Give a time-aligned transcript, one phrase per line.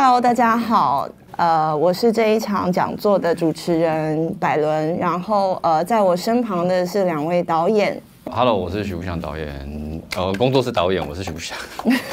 [0.00, 8.00] Hello，大家好，呃，我是这一场讲座的主持人百伦，然后呃，在我身旁的是两位导演。
[8.30, 11.58] Hello，我是许不祥导演，呃，工作室导演，我是许不祥。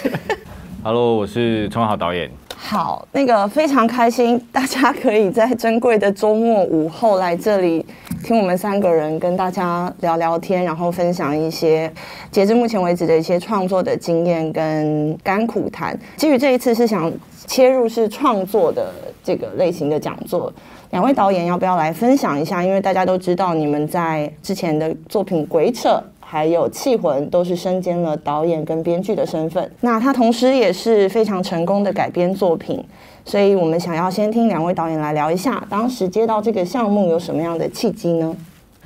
[0.84, 2.28] Hello，我是春豪导演。
[2.56, 7.86] 好，那个非常开心，大家可以在珍贵的周末午后来这里
[8.24, 11.94] 听我们三个人跟大家聊聊天，然后分享一些
[12.32, 15.96] 截至目前为止的一些创作的经验跟甘苦谈。
[16.18, 17.12] 基于这一次是想
[17.46, 20.52] 切入是创作的这个类型的讲座，
[20.92, 22.64] 两位导演要不要来分享一下？
[22.64, 25.90] 因为大家都知道你们在之前的作品《鬼扯》。
[26.28, 32.84] 还有《气魂》都是身兼了导演跟编剧的身份，那他同时也是非常成功的改编作品，
[33.24, 38.36] 所以我们想要先听两位导演来聊一下，当时接到这个项目有什么样的契机呢？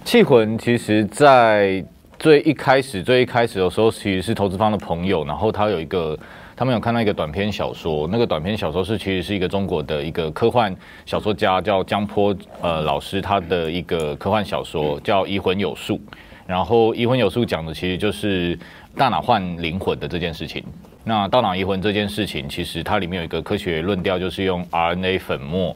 [0.07, 1.84] 《气魂》其实，在
[2.20, 6.20] 最一开始、最一开始的时候，其实是投资方的朋友，然后他有一个，
[6.60, 15.96] 他们有看到一个短篇小说，那个短篇小说是其实是一个中国的一个科幻小说家叫江坡呃老师他的一个科幻小说叫《移魂有术》。
[16.46, 18.60] 然后移魂有术讲的其实就是
[18.98, 20.62] 大脑换灵魂的这件事情。
[21.05, 25.74] 那大脑移魂这件事情，其实它里面有一个科学论调，就是用 RNA 粉末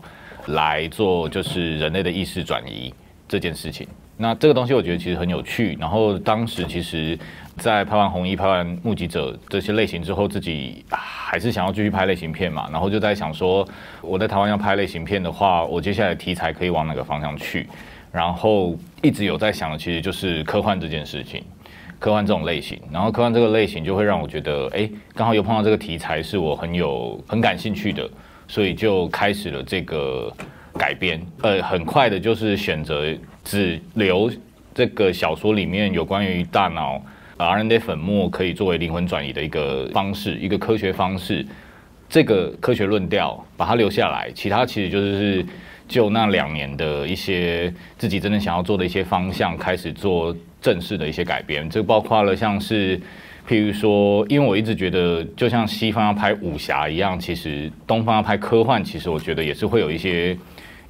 [0.48, 2.94] 来做，就是人类的意识转移
[3.26, 3.88] 这件事情。
[4.18, 5.78] 那这个东西我觉得其实很有趣。
[5.80, 7.18] 然后当时其实，
[7.58, 12.70] 在拍完红衣、拍完目击者这些类型之后，自己还是想要继续拍类型片嘛。
[12.72, 13.68] 然后就在想说，
[14.02, 17.68] 我在台湾要拍类型片的话，我接下来题材可以往哪个方向去？
[18.12, 21.44] 然后一直有在想的，其实就是科幻这件事情，
[21.98, 22.80] 科幻这种类型。
[22.92, 28.08] 然后科幻这个类型就会让我觉得，哎，刚好又碰到这个题材是我很有很感兴趣的，
[28.48, 30.32] 所以就开始了这个
[30.78, 31.20] 改编。
[31.42, 33.04] 呃，很快的就是选择
[33.44, 34.32] 只留
[34.74, 37.02] 这个小说里面有关于大脑
[37.38, 41.46] RNA 粉末可以作为灵魂转移的一个方式，一个科学方式，
[42.10, 45.46] 这个科学论调把它留下来，其他其实就是。
[45.86, 51.70] 就那两年的一些自己真的想要做的一些方向，开始做正式的一些改编。
[51.70, 52.98] 这包括了像是，
[53.48, 60.36] 譬如说，因为我一直觉得，就像西方要拍武侠一样，其实东方要拍科幻，其实我觉得也是会有一些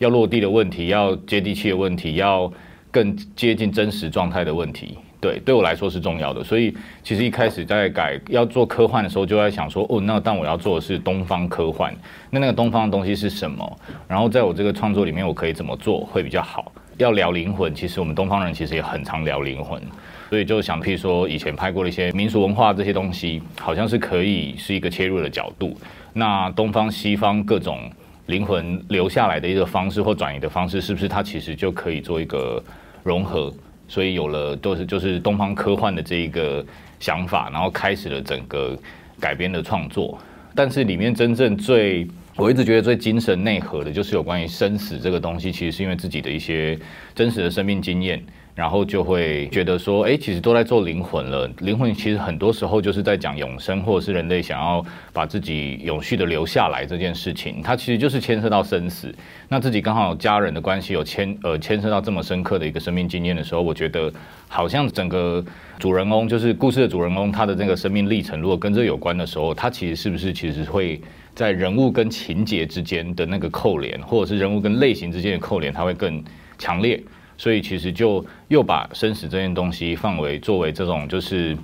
[0.03, 2.51] 要落地的问题，要接地气的问题，要
[2.91, 4.97] 更接近真实状态的问题。
[5.21, 11.95] 对，对我来说是重要的，所以其实一开始在改要做科幻的时候，就在想说，哦，那但我要做的是东方科幻，
[12.29, 13.79] 那那个东方的东西是什么？
[14.05, 16.69] 然后在我这个创作里面，我可以怎么做会比较好？
[16.97, 19.81] 要聊灵魂，其实我们东方人其实也很常聊灵魂，
[20.29, 25.73] 所以就想，譬如说以前拍过的一些民俗文化这些东西，好像是可以是一个切入的角度。
[26.11, 27.89] 那东方西方各种
[28.27, 32.63] 灵魂留下来的一个方式或转移的方式，是不是它其实就可以做一个
[33.03, 33.53] 融合？
[33.87, 36.65] 所以有了都是就是东方科幻的这一个
[36.99, 38.77] 想法，然后开始了整个
[39.19, 40.17] 改编的创作。
[40.55, 46.79] 但是里面真正最我一直觉得最精神内核的，就是有关于生死这个东西，其实是因为自己的一些
[47.13, 48.23] 真实的生命经验。
[48.55, 51.49] 然后就会觉得说，哎，其实都在做灵魂了。
[51.59, 57.61] 灵魂其实很多时候就是在讲永生，或者是人类想要把自己永续的留下来这件事情。
[57.63, 59.13] 它其实就是牵涉到生死。
[59.49, 64.11] 那自己刚好家人的关系有牵呃牵涉到这么深刻的一个生命经验的时候，我觉得
[64.47, 65.43] 好像整个
[65.79, 71.01] 主人公就是故事的主人公，他的那个生命历程，如果跟这有关的时候，他其实是不是其实会
[71.33, 76.23] 在人物跟情节之间的那个扣连，或者是人物跟类型之间的扣连，它会更
[76.59, 77.01] 强烈。
[77.37, 81.57] 所以其实就又把生死这件东西放为作为这种就是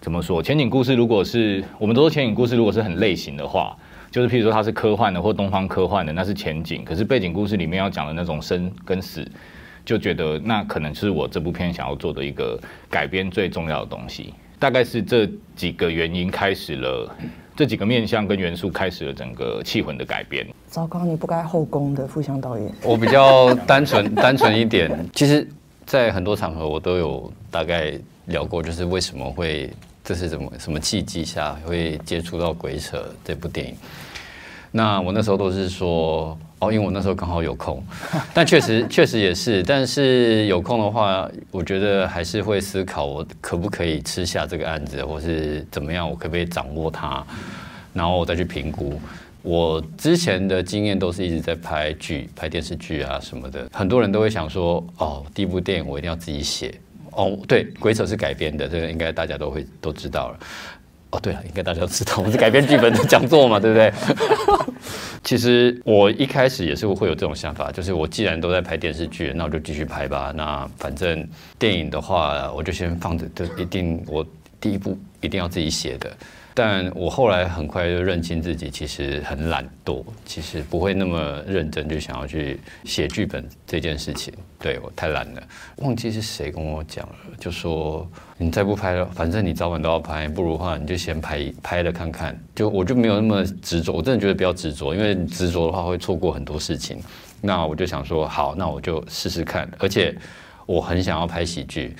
[0.00, 3.76] 怎么说前景故事，如果是我们都说前景故事，如果是很类型的话，
[4.10, 6.84] 就是譬如说它是科幻的或东方科幻的，那是前景。
[6.84, 9.26] 可是背景故事里面要讲的那种生跟死，
[9.84, 14.34] 就觉得那可能是我这部片想要做的一个改编最重要的东西。
[14.58, 17.16] 大概是这几个原因开始了。
[17.56, 20.46] 这几个面相跟元素开始了整个气魂的改变。
[20.68, 22.72] 糟糕，你不该后宫的富祥导演。
[22.82, 24.90] 我比较单纯单纯一点。
[25.14, 25.48] 其实，
[25.86, 27.92] 在很多场合我都有大概
[28.26, 29.70] 聊过，就是为什么会
[30.02, 33.74] 这是什么什么契机下会接触到《鬼扯》这部电影。
[34.70, 36.36] 那我那时候都是说。
[36.60, 37.84] 哦，因为我那时候刚好有空，
[38.32, 47.24] 但确实确实也是，但是有空的话，我觉得还是会思考我可不可以吃下这个案子，或是怎么样，我可不可以掌握它，
[47.92, 48.98] 然后我再去评估。
[49.42, 56.74] 我之前的经验都是一直在拍剧、拍电视剧啊什么的，很多人都会想说，哦，第一部电影我一定要自己写。
[57.16, 60.38] 哦，对，《鬼扯》是改编的，这个应该大家都会都知道了。
[61.14, 63.92] 哦，对了，应该大家都知道，我们是改编剧本的讲座嘛，对不对？
[65.22, 70.32] 其实我一开始也是会有这种想法，就是我既然都在拍电视剧，那我就继续拍吧。
[70.34, 71.26] 那反正
[71.58, 74.26] 电影的话，我就先放着，就一定我
[74.60, 76.12] 第一部一定要自己写的。
[76.56, 84.32] 但我后来很快就认清自己，其实很懒惰，其实不会那么认真就想要去写剧本这件事情。
[84.60, 85.42] 对我太懒了，
[85.78, 88.08] 忘记是谁跟我讲了，就说
[88.38, 92.38] 你再不拍了，反正你早晚都要拍，不如的话你就先拍拍了看看。
[92.54, 96.98] 就我就没有那么执着，我真的觉得不要执着，因为执着的话会错过很多事情。
[97.40, 99.68] 那我就想说，好，那我就试试看。
[99.80, 100.16] 而且
[100.66, 101.94] 我很想要拍喜剧。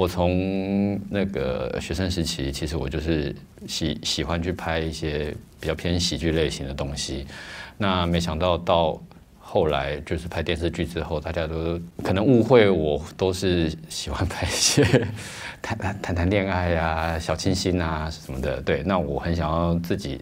[0.00, 3.36] 我从那个学生时期，其实我就是
[3.68, 7.26] 喜喜欢去拍一些比较偏喜剧类型的东西。
[7.76, 8.98] 那没想到到
[9.38, 14.82] 后来就是拍电视剧之后，大家都可能误会我都是喜欢拍一些
[15.60, 18.58] 谈谈谈谈恋爱呀、小清新啊什么的。
[18.62, 20.18] 对，那我很想要自己。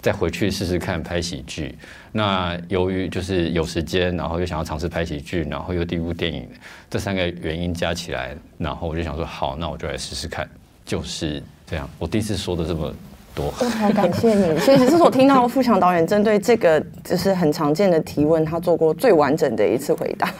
[0.00, 1.74] 再回去试试看拍喜剧。
[2.12, 6.48] 那由于就是有时间，然后又想要尝试拍喜剧，然后又第一部电影，
[6.88, 10.48] 这三个原因加起来，然后我就想说，好，那我就来试试看。
[10.84, 12.92] 就是这样，我第一次说的这么
[13.32, 13.54] 多。
[13.60, 14.58] 我好感谢你。
[14.58, 20.34] 其实这是我听到富强导演针对这个就是很常见的提问，他做过最完整的一次回答。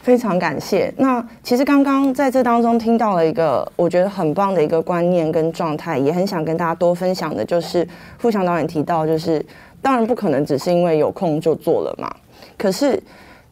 [0.00, 0.92] 非常感谢。
[0.96, 7.86] 那其实刚刚在这当中听到了一个我觉得很棒的一个观念跟状态，也很想跟大家多分享的，就是
[8.18, 9.44] 富强导演提到，就是
[9.82, 12.10] 当然不可能只是因为有空就做了嘛。
[12.56, 13.00] 可是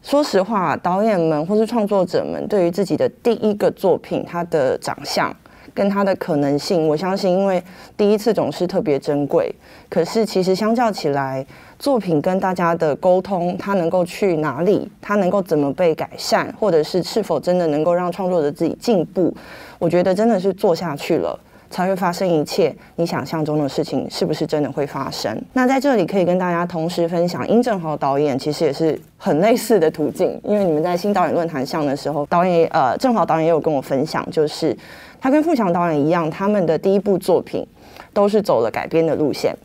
[0.01, 5.35] 说实话，导演们或是创作者们对于自己的第一个作品，它的长相
[5.79, 7.63] 跟它的可能性，我相信，因为
[7.95, 9.49] 第一次总是特别珍贵。
[9.87, 11.45] 可是其实相较起来，
[11.79, 14.91] 作品跟大家的沟通，它能够去哪里？
[15.01, 16.53] 它能够怎么被改善？
[16.59, 19.33] 或者是是否真的能够让创作者自己进步？
[19.77, 21.39] 我觉得真的是做下去了，
[21.69, 25.41] 才会发生一切你想象中的事情，是不是真的会发生？
[25.53, 34.77] 那在这里可以跟大家同时分享，殷正豪导演其实也是很类似的途径，因为你们在新导演论坛上的时候，导演呃正豪导演也有跟我分享，就是
[35.19, 37.65] 他跟富强导演一样，他们的第一部作品
[38.13, 39.55] 都是走了改编的路线。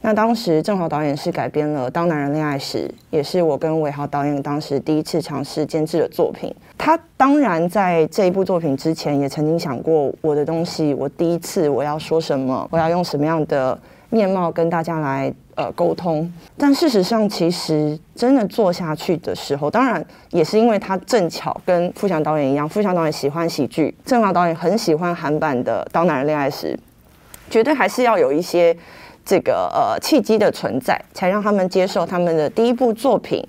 [0.00, 6.54] 那当时郑豪导演是改编了《当男人恋爱时》，也是我跟伟豪导演当时第一次尝试监制的作品。
[6.76, 13.78] 他当然在这一部作品之前，也曾经想过我的东西，我第一次我要说什么，我要用什么样的
[14.10, 16.30] 面貌跟大家来呃沟通。
[16.56, 26.76] 但事实上，其实真的做下去的时候，当然也是因为他正巧跟富强导演一样，富强导演喜欢喜剧，郑豪导演很喜欢韩版的《当男人恋爱时》，
[27.50, 28.76] 绝对还是要有一些。
[29.26, 33.42] 这个呃契机的存在，才让他们接受他们的第一部作品，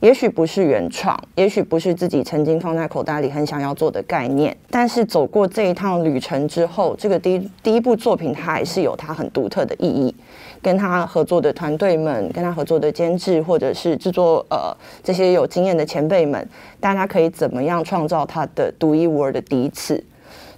[0.00, 10.14] 也许不是原创，也许不是自己曾经放在口袋里很想要做的概念，但是走过这一趟旅程之后，这个第一第一部作品它还是有它很独特的意义。
[10.64, 16.48] 跟他合作的团队们，跟他合作的监制或者是制作呃这些有经验的前辈们，
[16.80, 20.02] 大家可以怎么样创造他的独一无二的第一次？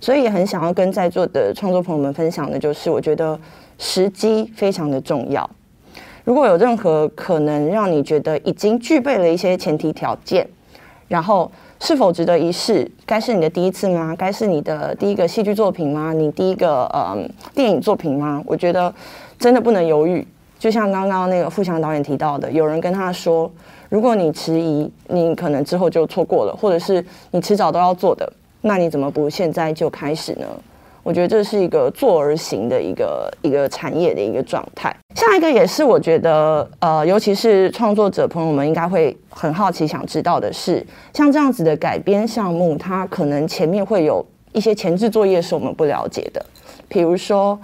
[0.01, 3.39] 所以也很想要跟在座的创作朋友们分享的，就是我觉得。
[3.79, 5.51] 时机非常的重要。
[6.25, 10.49] 如果有任何可能让你觉得已经具备了一些前提条件，
[11.09, 12.91] 然后是否值得一试？
[13.05, 14.17] 该是你的第一次吗？
[14.17, 16.15] 该是你的第一个戏剧作品吗？
[16.15, 17.15] 你第一个呃
[17.55, 18.43] 电影作品吗？
[18.47, 18.91] 我觉得
[19.39, 20.27] 真的不能犹豫。
[20.59, 23.51] 就像刚刚那个富强导演提到的，有人跟他说，
[23.91, 30.47] 如果你迟疑，你可能之后就错过了，或者是你迟早都要做的，那你怎么不现在就开始呢？
[31.03, 34.93] 我觉得这是一个做而行的一个一个产业的一个状态。
[35.15, 46.45] 下一个也是我觉得，呃，尤其是创作者朋友们应该会很好奇想知道的是，像这样子的改编项目，它可能前面会有一些前置作业是我们不了解的。
[46.89, 47.57] 比如说，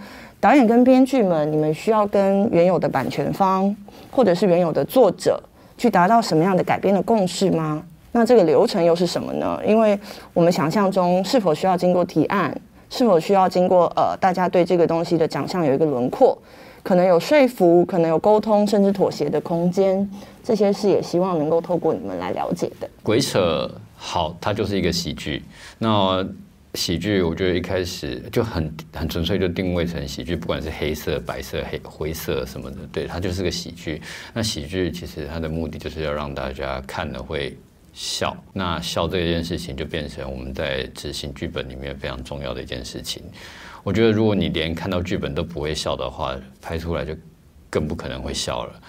[0.43, 3.73] 导演跟编剧们，你们需要跟原有的版权方
[4.11, 5.41] 或者是原有的作者
[5.79, 7.81] 去达到什么样的改编的共识吗？
[8.11, 9.61] 那这个流程又是什么呢？
[9.65, 9.97] 因为
[10.35, 12.53] 我们想象中是否需要经过提案？
[12.91, 16.37] 是否需要经过呃，大家对这个东西的奖项有一个轮廓，
[16.83, 20.11] 可能有说服，可能有沟通，甚至妥协的空间，
[20.43, 22.89] 这些是也希望能够透过你们来了解的。
[23.05, 25.45] 鬼扯好，它就是一个喜剧。
[25.79, 26.27] 那
[26.75, 34.01] 喜剧，我觉得一开始就很很纯粹，就定位成喜剧，不管是黑色、白色、黑灰色什么的，对，它就是个喜剧。
[34.33, 37.57] 那喜剧其实它的目的就是要让大家看了会。
[37.95, 43.23] 笑，那笑这件事情就变成我们在执行剧本里面非常重要的一件事情。
[43.83, 47.15] 我觉得，如果你连看到剧本都不会笑的话，拍出来就
[47.69, 48.81] 更不可能会笑了。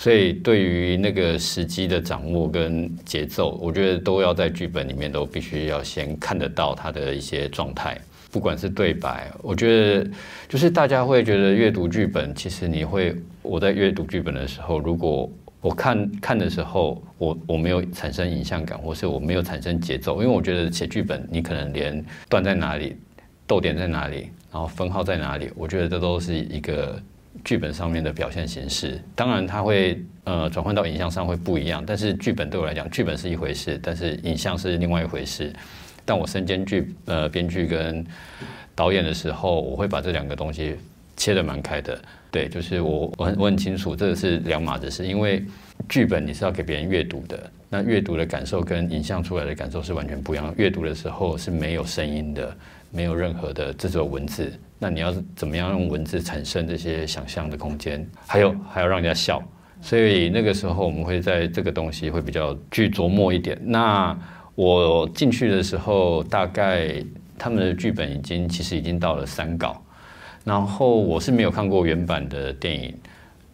[0.00, 7.98] 所以，对于那个时机的掌握跟节奏，我觉得都要在剧本里面都必须要先看得到他的一些状态，
[8.30, 10.10] 不管是对白，我觉得
[10.48, 13.12] 就是大家会觉得阅读剧本，其实你会
[13.42, 15.28] 我在阅读剧本的时候，如果
[15.60, 22.96] 我看看的时候，我我没有产生影像感，或是我没有产生节奏，因为我觉得写剧本，你可能连断在哪里，
[23.48, 27.02] 逗点在哪里，然后分号在哪里，我觉得这都是一个
[27.44, 29.00] 剧本上面的表现形式。
[29.14, 35.52] 当然，它会呃转换到影像上会不一样，但是剧本对我来讲，剧本是一回事，但是影像是另外一回事。
[36.04, 38.04] 但我身兼剧呃编剧跟
[38.74, 40.76] 导演的时候，我会把这两个东西
[41.16, 41.98] 切得蛮开的。
[42.30, 45.42] 对，就是我我很我很清楚，这个是两码子事，因为
[45.88, 50.54] 剧本你是要给别人阅读的，那阅读的感受跟影像出来的感受是完全不一样。
[50.56, 52.56] 阅读的时候是没有声音的，
[52.90, 58.08] 没有任何的这种文字，那你要怎么样用文字产生这些想象的空间？
[58.26, 59.42] 还有还要让人家笑，
[59.80, 63.58] 所以那个时候我们会在这个东西会比较去琢磨一点。
[63.62, 64.18] 那
[64.54, 67.02] 我进去的时候，大概
[67.38, 69.82] 他们的剧本已经其实已经到了三稿。
[70.44, 72.94] 然后我是没有看过原版的电影，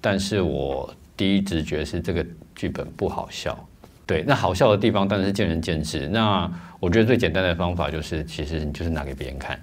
[0.01, 2.25] 但是我第一直觉是这个
[2.55, 3.59] 剧本不好笑。
[4.07, 6.09] 对，那好笑的地方当然是见仁见智。
[6.09, 9.59] 那我觉得最简单的方法就是，其实你就是拿给别人看。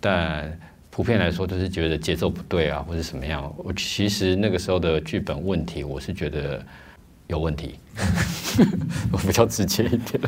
[0.00, 0.58] 但
[0.90, 3.52] 普遍来说，就是觉得节奏不对啊，或者什么样。
[3.56, 6.62] 我其实那个时候的剧本问题，我是觉得
[7.26, 7.78] 有问题。
[9.10, 10.20] 我比较直接一点。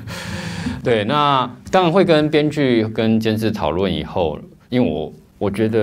[0.83, 5.13] 对，那当然会跟编剧跟监制讨论以后，因为我。
[5.38, 5.78] 我觉得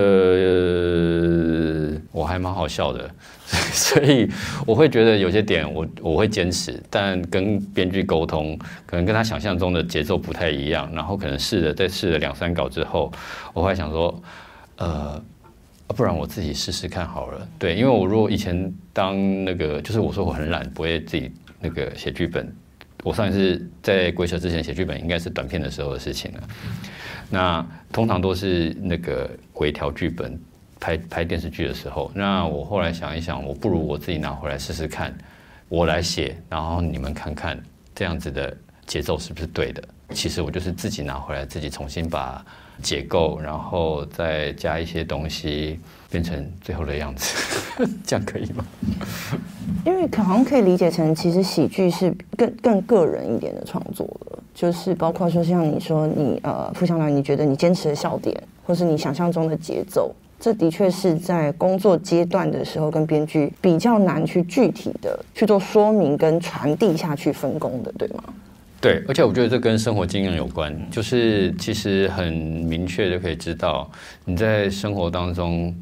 [2.12, 3.10] 我还蛮好笑的，
[3.72, 4.30] 所以
[4.66, 13.12] 我会觉得有些点我我会坚持，但跟编剧沟通，可能跟他想象中的节奏不太一样，然后可能试了再试了两三稿之后，
[13.54, 14.22] 我会想说，
[14.78, 15.24] 呃，
[15.88, 17.48] 不然我自己试试看好了。
[17.58, 21.32] 对，因为我如果以前当那个，就是我说我很懒，不会自己
[21.62, 22.54] 那个写剧本。
[23.04, 26.40] 我上一次在鬼扯之前写剧本，应该是短片的时候的事情了。
[27.30, 30.38] 那通常都是那个回调剧本，
[30.82, 32.12] 拍拍电视剧的时候。
[32.14, 35.18] 那我后来想一想，我不如我自己拿回来试试看，
[35.70, 37.58] 我来写，然后你们看看
[37.96, 39.82] 这样子的节奏是不是对的。
[40.10, 42.46] 其实我就是自己拿回来，自己重新把
[42.82, 45.80] 结构，然后再加一些东西，
[46.12, 47.34] 变成最后的样子。
[48.06, 48.66] 这样可以吗？
[49.86, 54.44] 因为可好像可以理解成，其实喜剧是更更个人一点的创作了。
[54.54, 68.24] 就是包括说，像你说你呃，傅向导，你觉得你坚持的笑点，或是你想象中的节奏，这的确是在工作阶段的时候，跟编剧比较难去具体的去做说明跟传递下去分工的，对吗？
[68.82, 73.90] 对，而且我觉得这跟生活经验有关，就是其实很明确就可以知道
[74.26, 75.74] 你在生活当中，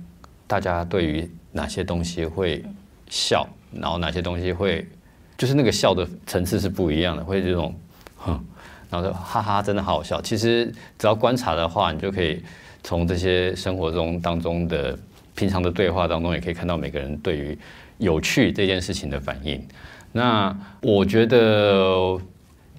[0.45, 2.63] 大家对于哪些东西会
[3.09, 4.87] 笑，然后哪些东西会，
[5.37, 7.73] 就是那个笑的层次是不一样的，会这种
[8.17, 8.45] 哼。
[8.89, 10.21] 然后说哈哈，真的好好笑。
[10.21, 12.43] 其实只要观察的话，你就可以
[12.83, 14.97] 从这些生活中当中的
[15.35, 17.57] 平常的对话当中，也可以看到每个人对于
[17.97, 19.61] 有趣这件事情的反应。
[20.11, 22.19] 那我觉得，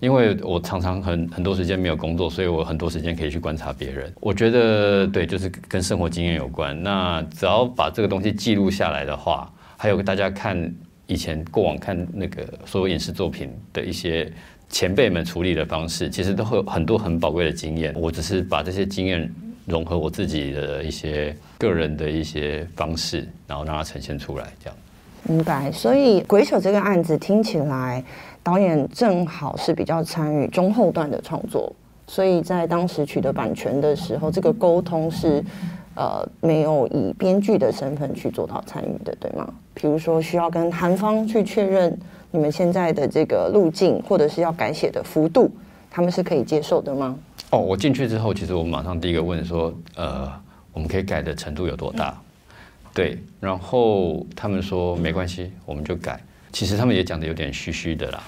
[0.00, 4.12] 因为我常常很很多时间没有工作，所以我很多时间可以去观察别人。
[4.20, 6.80] 我觉得对，就是跟生活经验有关。
[6.82, 10.72] 那只要把这个东西记录下来的话，还有大家看
[11.06, 14.30] 以前过往看那个所有影视作品的一些。
[14.70, 17.94] 前辈们处理的方式，其实都会有很多很宝贵的经验。
[17.96, 19.32] 我只是把这些经验
[19.66, 24.76] 融合我自己的一些个人的一些方式，然后让它呈现出来，这样。
[25.22, 25.70] 明白。
[25.72, 28.04] 所以《鬼手》这个案子听起来，
[28.42, 31.72] 导演正好是比较参与中后段的创作，
[32.06, 35.42] 所以在当时取得版权的时候，这个沟通是
[35.94, 39.52] 呃没有以编剧的身份去做到参与的，对吗？
[39.72, 41.98] 比如说需要跟韩方去确认。
[42.30, 45.48] 你们现在的这个路径，或者是要改写的幅度，
[45.88, 47.16] 他们是可以接受的吗？
[47.54, 50.28] 哦，我进去之后，其实我马上第一个问说，呃，
[50.72, 52.12] 我们可以改的程度有多大？
[52.92, 56.18] 对，然后他们说没关系，我们就改。
[56.52, 58.20] 其实他们也讲的有点虚虚的啦。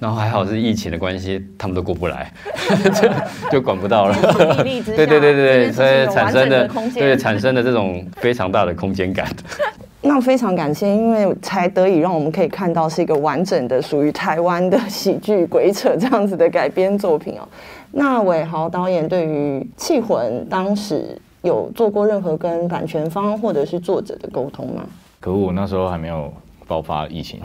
[0.00, 2.32] 然后还好是疫情的关系，他们都过不来，
[2.94, 4.16] 就就管不到了。
[4.64, 9.26] 对对对对对，所以产生的对产生的这种非常大的空间感。
[10.06, 17.48] 那非常感谢，因为才得以让我们可以看到是一个完整的属于台湾的喜剧鬼扯这样子的改编作品哦。
[17.90, 24.84] 那伟豪导演对于《气魂》当时有做过任何跟版权方或者是作者的沟通吗？
[25.18, 26.32] 可我那时候还没有
[26.68, 27.40] 爆发疫情，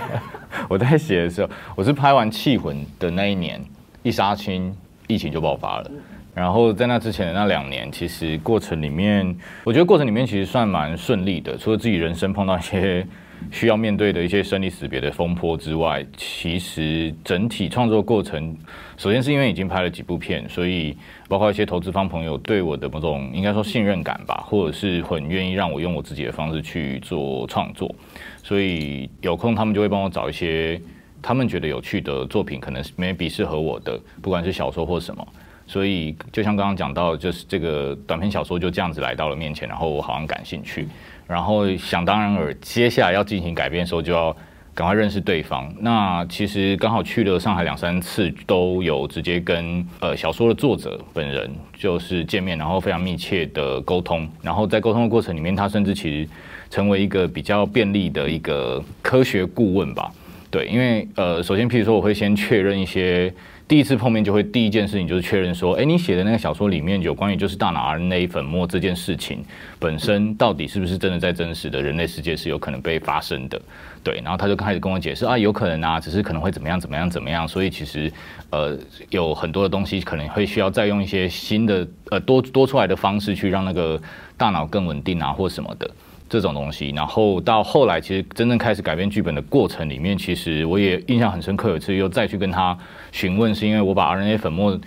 [0.68, 3.58] 我在写的时候，我是拍完《气魂》的那一年，
[4.02, 5.90] 一杀青，疫情就爆发了。
[6.34, 11.56] 然后在那之前的那两年，其实过程里面，我觉得过程里面其实算蛮顺利的。
[11.56, 13.06] 除了自己人生碰到一些
[13.52, 18.56] 需要面对的一些生离死别的风波之外，其实整体创作过程，
[18.96, 20.96] 首先是因为已经拍了几部片，所以
[21.28, 27.94] 包括一些投资方朋友对我的某种应该说信任感吧，或者是很愿意让我用我自己的方式去做创作，
[28.42, 30.80] 所以有空他们就会帮我找一些
[31.22, 35.24] 他们觉得有趣的作品，可能 maybe 适合我的，不管是小说或什么。
[35.66, 40.86] 所以就像刚刚讲到，就是这个短篇小说就这样子来到了面前，然后我好像感兴趣，
[41.26, 44.36] 然后想当然尔，接下来要进行改编的时候就要
[44.74, 45.72] 赶快认识对方。
[45.80, 54.28] 那其实刚好去了上海两三次，都有直接跟呃小说的作者本人就是见面，然后非常密切的沟通。
[54.42, 56.28] 然后在沟通的过程里面，他甚至其实
[56.68, 60.12] 成为一个比较便利的一个科学顾问吧。
[60.50, 63.32] 对，因为呃，首先譬如说，我会先确认一些。
[63.66, 69.42] 第一次碰面就会第一件事情就是确认说，哎，你写的那个小说里面有关于就是大脑 RNA 粉末这件事情
[69.78, 73.58] 本身到底是不是真的在真实的人类世界是有可能被发生的？
[74.02, 78.12] 对，然后他就开始跟我解释啊，有可能啊，只是可能会怎么样怎么样怎么样，所以其实
[78.50, 78.78] 呃
[79.08, 83.98] 有很多的东西可能会需要再用一些新的呃多多出来的方式去让那个
[84.36, 85.90] 大脑更稳定啊或什么的。
[86.34, 91.70] 这种东西，然后到后来，其实真正开始改变剧本的过程里面，其实我也印象很深刻。
[91.70, 92.76] 有一次又再去跟他
[93.12, 94.78] 询问，是因为我把 RNA 粉末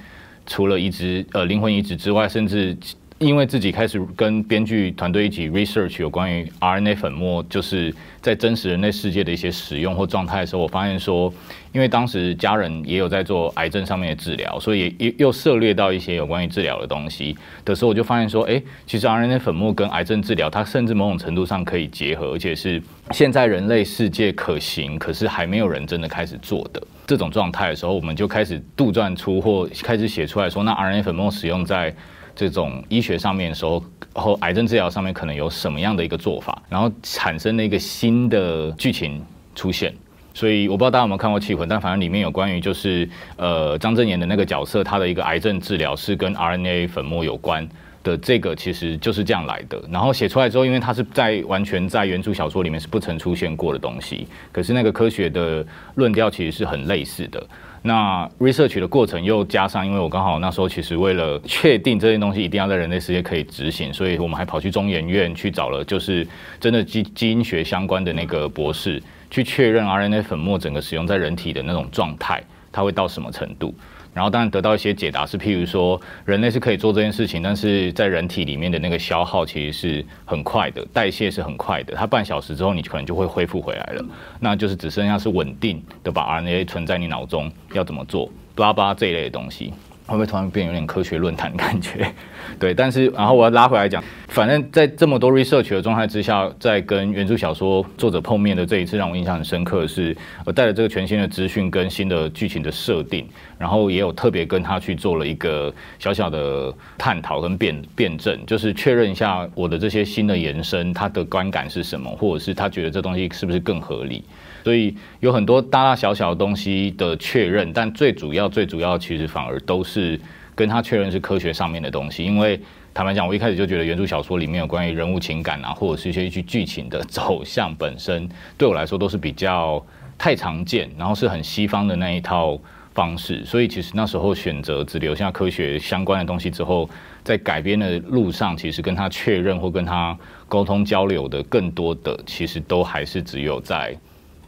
[0.46, 2.78] 除了移植呃灵魂移植之外，甚至。
[3.20, 11.34] 因为自己开始跟编剧团队一起 research 有关于 RNA 粉末，就是在真实人类世界的一些使用或状态的时候，我发现说，
[11.74, 31.92] 因为当时家人也有在做癌症上面的治疗，所以也又涉猎到一些有关于治疗的东西的时候，我就发现说，哎，其实 RNA 粉末跟癌症治疗，它甚至某种程度上可以结合，而且是现在人类世界可行，可是还没有人真的开始做的这种状态的时候，我们就开始杜撰出或开始写出来说，那 RNA 粉末使用在
[32.38, 39.20] 这种医学上面的时候，后癌症治疗上面可能有什么样的一个做法，然后产生了一个新的剧情
[39.56, 39.92] 出现。
[40.36, 47.68] 所以我不知道大家有没有看过《气魂》，但反正里面有关于就是呃张震演的那个角色，他的一个癌症治疗是跟 RNA 粉末有关
[48.04, 49.82] 的，这个其实就是这样来的。
[49.90, 55.66] 然后写出来之后，因为它是在完全在原著小说里面是不曾出现过的东西，可是那个科学的
[55.96, 57.44] 论调其实是很类似的。
[57.88, 66.28] 那 research 的过程又加上，因为我刚好那时候其实为了确定这件东西一定要在人类世界可以执行，所以我们还跑去中研院去找了，就是
[66.60, 73.74] 真的基基因学相关的那个博士，去确认 RNA 粉末整个使用在人体的那种状态，它会到什么程度。
[74.18, 84.04] 然后当然得到一些解答，是譬如说人类是可以做这件事情，但是在人体里面的那个消耗其实是很快的，代谢是很快的，它半小时之后你可能就会恢复回来了，
[84.40, 89.72] 那就是只剩下是稳定的把 RNA 存在你脑中要怎么做，巴拉巴拉这一类的东西。
[90.08, 92.12] 会不会突然变有点科学论坛感觉？
[92.60, 100.16] 对，但是然后我要拉回来讲，反正在这么多 research 的状态之下，在跟原著小说作者碰面的这一次，让我印象很深刻的是，
[100.46, 103.28] 我带了这个全新的资讯跟新的剧情的设定，
[103.60, 114.24] 然后也有特别跟他去做了一个小小的探讨跟辩辩证，就是确认一下我的这些新的延伸，他的观感是什么，或者是他觉得这东西是不是更合理。
[114.68, 120.20] 所以有很多大大小小的东西的确认，但最主要、最主要其实反而都是
[120.54, 122.26] 跟他确认是科学上面的东西。
[122.26, 122.60] 因为
[122.94, 128.28] 坦白讲，我一开始就觉得原著小说里面有关于人物情感啊，或者是一些剧剧情的走向本身，
[128.58, 129.82] 对我来说都是比较
[130.18, 132.60] 太常见，然后是很西方的那一套
[132.94, 133.46] 方式。
[133.46, 136.90] 所以其实那时候选择只留下科学相关的东西之后，
[137.24, 140.18] 在改编的路上，其实跟他确认或跟他
[140.50, 143.98] 沟通交流的更多的，其实都还是只有在。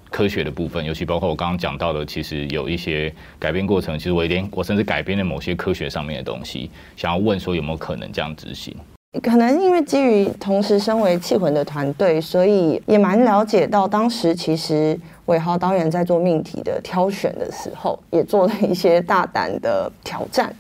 [0.09, 3.97] 科学的部分，尤其包括我刚刚讲到的，其实有一些改编过程。
[3.97, 8.75] 其实我一点，我甚至改编了某些科学上面的东西，想要问说有没有可能这样执行？
[9.23, 20.53] 可能因为基于同时身为气魂的团队，所以也蛮了解到当时其实韦豪导演在做命题的挑选的时候，也做了一些大胆的挑战。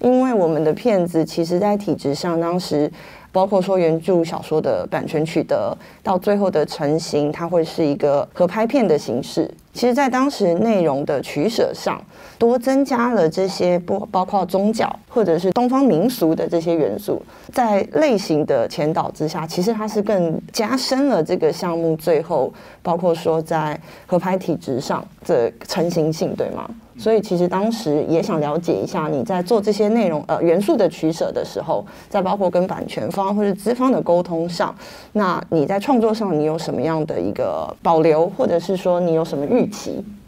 [0.00, 2.90] 因为我们的片子其实在体制上，当时。
[3.34, 9.52] 包括说原著小说的版权取得到最后的成型，它会是一个合拍片的形式。
[9.74, 12.00] 其实，在当时内容的取舍上，
[12.38, 17.20] 多增加了这些不包括宗教或者是东方民俗的这些元素，
[17.52, 26.70] 在类型的前导之下，其实它是更加深了这个项目最后包括说在合拍体质上的成型性，对吗？
[26.96, 34.72] 所以其实当时也想了解一下你在做这些内容呃元素的取舍的时候，在包括跟版权方或者资方的沟通上，
[35.10, 39.63] 那你在创作上你有什么样的一个保留，或者是说你有什么预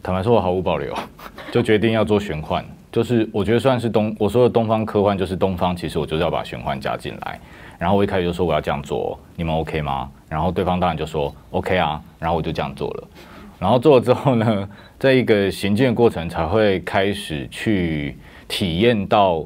[0.02, 0.94] 坦白说，我毫无保留，
[1.52, 7.40] 就决定要做玄幻，就是我觉得算是东我说的东方科幻，就是东方其实我就是要把玄幻加进来。
[7.78, 10.10] 然后我一开始就说我要这样做，你们 OK 吗？
[10.28, 13.08] 然后对方当然就说 OK 啊，然后我就这样做了。
[13.58, 14.68] 然后做了之后呢？
[14.98, 18.16] 在一个行进的过程，才会开始去
[18.48, 19.44] 体验到，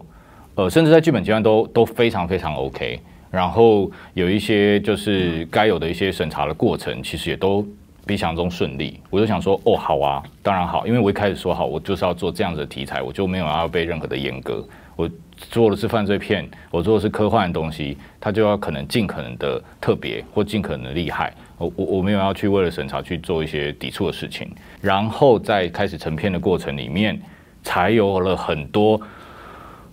[0.55, 3.01] 呃，甚至在剧本阶段都都非常非常 OK。
[3.33, 7.67] 然后有一些就是该有的一些审查的过程，其实也都
[8.07, 9.01] 比想象中顺利。
[9.11, 14.65] 我就想说，哦，好啊，当然好，因为我一开始说好，我就是要做这样子的题材，我就没有要被任何的严格。
[14.97, 21.33] 我做的是犯罪片，我做的是科幻的东西，它就要可能尽可能的特别或尽可能的厉害。
[21.57, 27.19] 我我我没有要去为了审查去做一些抵触的事情，然后在开始成片的过程里面，
[27.63, 29.01] 才有了很多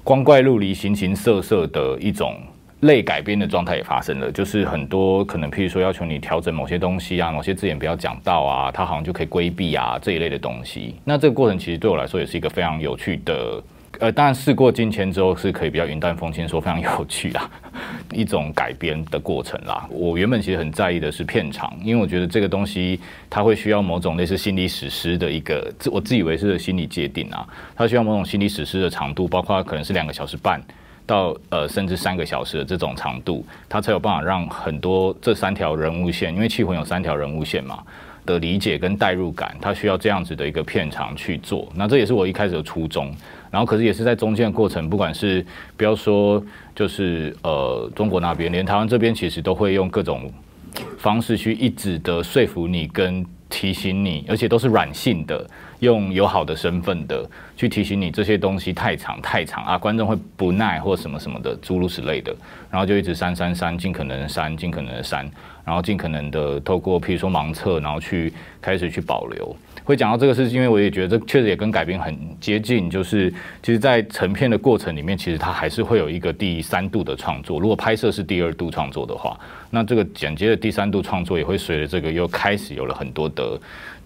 [0.04, 2.36] 光怪陆离、形形色色的一种。
[2.82, 10.94] 类改编的状态也发生了，就是很多可能，譬如说要求你调整某些东西啊，某些字眼不要讲到啊，它好像就可以规避啊这一类的东西。
[11.04, 13.64] 那这个过程其实对我来说也是一个非常有趣的，
[13.98, 17.50] 呃，当然事过境迁之后是可以比较云淡风轻说非常有趣啊
[18.14, 19.88] 一种改编的过程啦。
[19.90, 27.44] 我原本其实很在意的是片长，因为我觉得这个东西它会需要某种类似心理史诗的一个，我自以为是的心理界定啊，
[27.76, 30.62] 它需要某种心理史诗的长度，包括可能是两个小时半。
[31.08, 37.80] 到呃，甚至三个小时的这种长度，它才有办法让很多这三条人物线，因为气魂有三条人物线嘛
[38.26, 41.68] 的理解跟代入感，它需要这样子的一个片长去做。
[41.74, 43.12] 那这也是我一开始的初衷。
[43.50, 45.44] 然后，可是也是在中间的过程，不管是
[45.78, 46.44] 不要说
[46.76, 50.30] 就是呃中国那边，连台湾这边其实都会用各种
[50.98, 55.50] 方式去一直的说服你跟提醒你，而且都是软性的。
[55.80, 62.36] 用友好的身份的去提醒你这些东西太长太长啊，观众会不耐或什么什么的诸如此类的，
[62.72, 65.30] 然后就一直删删删，尽可能的删，尽可能的删，
[65.64, 69.56] 然后尽可能的透过譬如说盲测，然后去开始去保留。
[69.84, 77.58] 会讲到这个是因为我也觉得这确实也跟改编很接近，就是其实，在成片的过程里面，其实它还是会有一个第三度的创作。
[77.58, 83.58] 如果拍摄是第二度创作的话，那这个剪接的第三度创作也会随着这个又开始有了很多的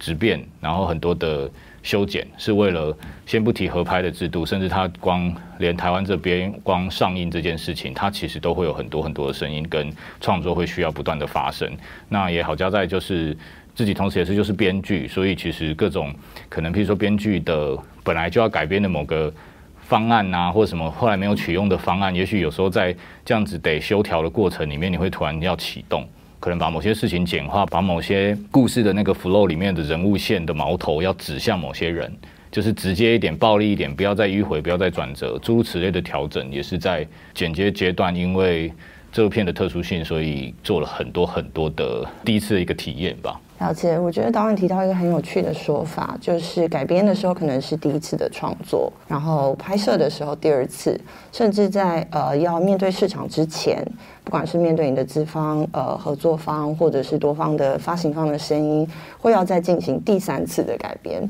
[0.02, 1.50] 质变，然后很多的
[1.82, 2.94] 修剪，是为了
[3.26, 11.72] 先不提合拍的制度，甚至它光连台湾这边光上映这件事情，它其实都会有很多很多的声音跟创作会需要不断的发生。
[12.10, 13.38] 那也好加在就是。
[13.74, 16.14] 自己同时也是就是编剧，所以其实各种
[16.50, 19.34] 可能，譬如说编剧的本来就要改编的某个
[19.80, 26.06] 方案啊，或者什么后来没有取用的方案，也许有时候在这样子得修调的过程里面，你会突然要启动，
[26.42, 32.12] 可能把某些事情简化，把某些故事的那个 flow 里面的人物线的矛头要指向某些人，
[32.52, 38.74] 就是直接一点、暴力一点，不要再迂回，不要再转折，诸如此类的调整，也是在剪接阶段，因为
[39.12, 43.40] 这个片的特殊性，所以做了很多很多的第一次的一个体验吧。
[43.62, 51.00] 了解，我觉得导演提到一个很有趣的说法，就是改编的时候可能是第一次的创作，然后拍摄的时候第二次，
[51.32, 53.86] 甚至在呃要面对市场之前，
[54.24, 58.88] 不管是面对你的资方、呃合作方，或者是多方的发行方的声音，
[59.20, 61.22] 会要再进行第三次的改编。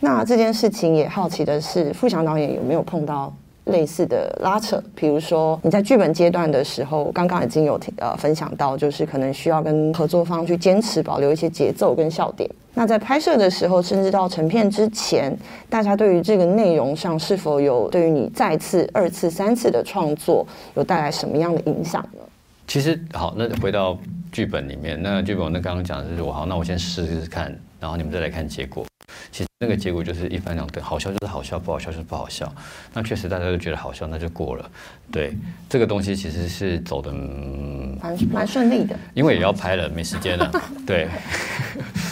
[0.00, 3.32] 那这件事情也好奇的是，富强导演有没有碰到？
[3.70, 12.48] 类似的拉扯，比如说你在剧本阶段的时候，刚刚已经有呃分享到，就是可能需要跟合作方去坚持保留一些节奏跟笑点。
[12.74, 15.36] 那在拍摄的时候，甚至到成片之前，
[15.68, 22.20] 大家对于这个内容上是否有对于你再次、二次、三次的创作有带来什么样的影响呢？
[22.68, 23.98] 其实好，那回到
[24.30, 28.86] 剧本里面，那剧本那刚刚讲的是我好，那我先试试看，然后你们再来看结果。
[29.32, 32.50] 其实那个结果就是一翻两对，好笑就是好笑，不好笑就是不好笑。
[32.92, 34.68] 那确实大家都觉得好笑，那就过了。
[35.12, 35.36] 对，
[35.68, 40.50] 这个东西其实是走的蛮蛮顺利的，因为也要拍了，没时间了。
[40.86, 41.08] 对，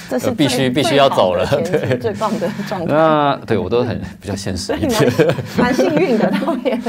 [0.08, 2.86] 这是 必须必须要走了，对，最棒的状态。
[2.92, 5.12] 那对我都很比较现实一点，
[5.56, 6.80] 蛮幸运的导演。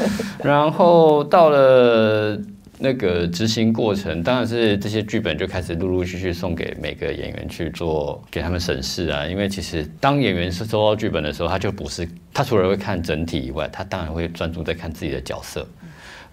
[0.43, 2.37] 然后到了。
[2.81, 9.27] 那个执行过程当然是这些剧本就开始陆陆续续送给每个演员去做，给他们审视啊。
[9.27, 15.67] 因为其实当演员是收到剧本的时候，他就不是他除了会看整体以外，他当然会专注在看自己的角色。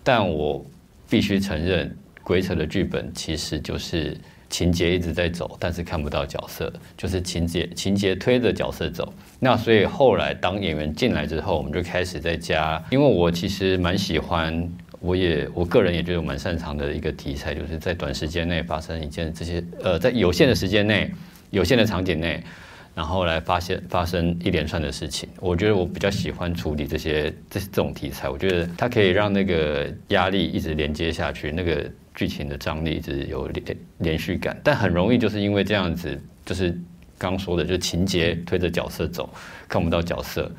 [0.04, 0.64] 但我
[1.10, 4.16] 必须承认，鬼扯的剧本其实就是
[4.48, 9.12] 情节一直在走，但是看不到角色，就是情节情节推着角色走。
[9.40, 14.72] 那所以后来当演员进来之后，我们就开始在加，因为我其实蛮喜欢。
[15.00, 21.10] 我也我个人也觉得蛮擅长的一个题材，就是在短时间内发生一件这些呃，在有限的时间内、
[21.50, 22.42] 有限的场景内，
[22.94, 25.28] 然后来发现发生一连串的事情。
[25.40, 34.58] 我觉得我比较喜欢处理这些这这种题材，我觉得它可以让那个压力一直连接下去，那个剧情的张力一直有连连续感。
[34.64, 36.76] 但很容易就是因为这样子，就是
[37.18, 39.28] 刚说的，就情节推着角色走，
[39.68, 40.50] 看不到角色。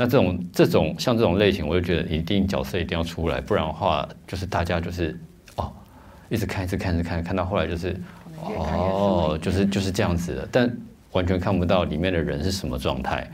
[0.00, 5.18] 那这种这种像这种类型，我就觉得一定角色一定要出来，不然的话，就是大家就是
[5.56, 5.72] 哦，
[6.28, 7.96] 一直看，一直看，一直看，看到后来就是
[8.40, 10.72] 哦，就是就是这样子的，但
[11.10, 13.28] 完全看不到里面的人是什么状态，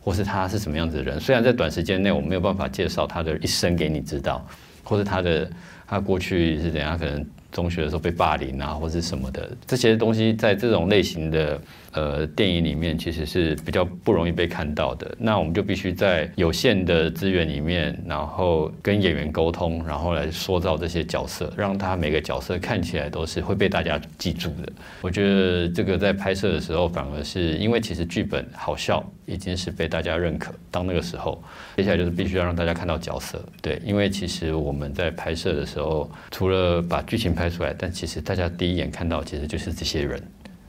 [0.00, 1.18] 或是他是什么样子的人。
[1.18, 4.46] 虽然在短时间内我没有办法介绍他的一生给你知道，
[4.84, 5.50] 或是他的
[5.84, 9.50] 他过去是怎样，可能中学的时候被霸凌啊，或是什么的。
[9.66, 11.60] 这些东西，在这种类型的
[11.94, 15.16] 呃电影里面，其实是比较不容易被看到的。
[15.18, 24.72] 那我们就必须在有限的资源里面，然后跟演员沟通，然后来塑造这些角色，让他每个角色看起来都是会被大家记住的。
[25.00, 30.52] 我觉得这个在拍摄的时候，反而是因为其实剧本好笑已经是被大家认可。
[30.70, 31.42] 当那个时候，
[31.76, 33.40] 接下来就是必须要让大家看到角色。
[33.62, 40.20] 对，因为其实我们在拍摄的时候，除了把剧情拍出来，但其实大家第一眼看到其实就是这些人。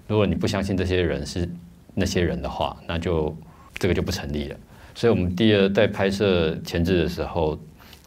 [0.07, 1.49] 如果你不相信这些人是
[1.93, 3.35] 那些人的话，那就
[3.77, 4.55] 这个就不成立了。
[4.93, 7.57] 所以，我们第二在拍摄前置的时候，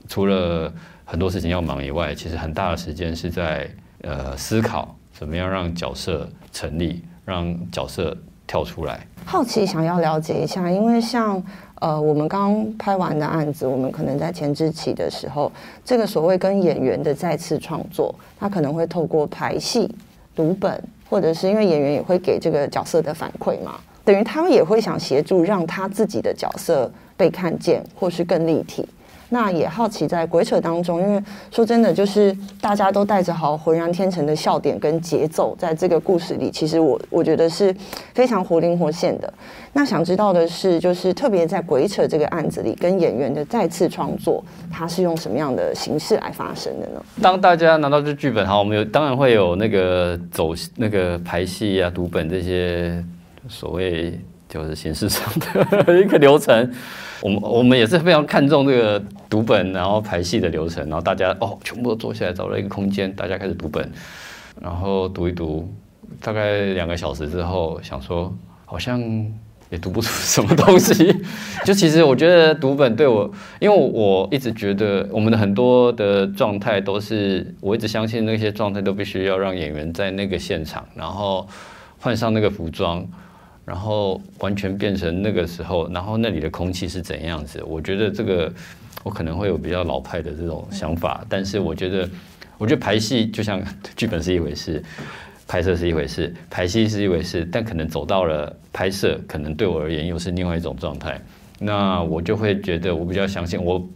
[0.08, 0.72] 除了
[1.04, 3.68] 很多事情要忙以外，其实很大的时间是在
[4.02, 9.06] 呃思考怎么样让角色成立，让角色跳出来。
[9.24, 11.42] 好奇想要了解一下，因为像
[11.80, 15.52] 呃我们刚拍完的案子，我们可能在前置期的时候，
[15.84, 19.94] 这个所谓跟演员的再次创作，他可能会透过排戏、
[20.34, 20.82] 读本。
[21.08, 28.86] 或者是因为演员也会给这个角色的反馈嘛，等于他们也会想协助让他自己的角色被看见，或是更立体。
[29.30, 37.74] 那也好奇在鬼扯当中，因为说真的，就是大家都带着好浑然天成的笑点跟节奏，在这个故事里，其实我我觉得是
[38.14, 39.32] 非常活灵活现的。
[39.74, 47.02] 那想知道的是，就是特别在鬼扯这个案子里，跟演员的再次创作，它是用什么样的形式来发生的呢？
[47.20, 53.04] 当大家拿到这剧本，哈，我们有当然会有那个走那个排戏啊、读本这些
[53.46, 55.22] 所谓就是形式上
[55.84, 56.72] 的 一个流程。
[57.20, 63.90] 我们我们也是非常看重这个读本，然后排戏的流程，然后大家哦，全部都坐下来找了一个空间，大家开始读本，
[64.60, 65.68] 然后读一读，
[66.20, 68.32] 大概两个小时之后，想说
[68.64, 69.00] 好像
[69.70, 71.12] 也读不出什么东西。
[71.66, 73.28] 就其实我觉得读本对我，
[73.58, 81.46] 因为我一直觉得我们的很多的状态都是，我一直相信那些状态都必须要让演员在那个现场，然后
[81.98, 83.04] 换上那个服装。
[83.68, 87.62] 然后完全变成那个时候，然后那里的空气是怎样子？
[87.62, 88.50] 我觉得这个
[89.04, 92.08] 我可能会有比较老派的这种想法，但是我觉得，
[92.56, 93.62] 我觉得排戏就像
[93.94, 94.82] 剧本是一回事，
[95.46, 101.20] 拍摄是一回事，排戏是一回事，但可能走到了拍摄，可能对我而言又是另外一种状态。
[101.58, 103.86] 那我就会觉得，我比较相信我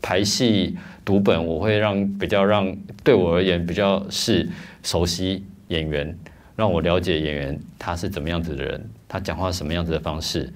[0.00, 4.48] 排戏读本，我会让比较让对我而言比较是
[4.82, 6.18] 熟悉演员，
[6.62, 8.88] 让我了解演员他是怎么样子的人。
[9.08, 10.48] 他讲话什么样子的方式，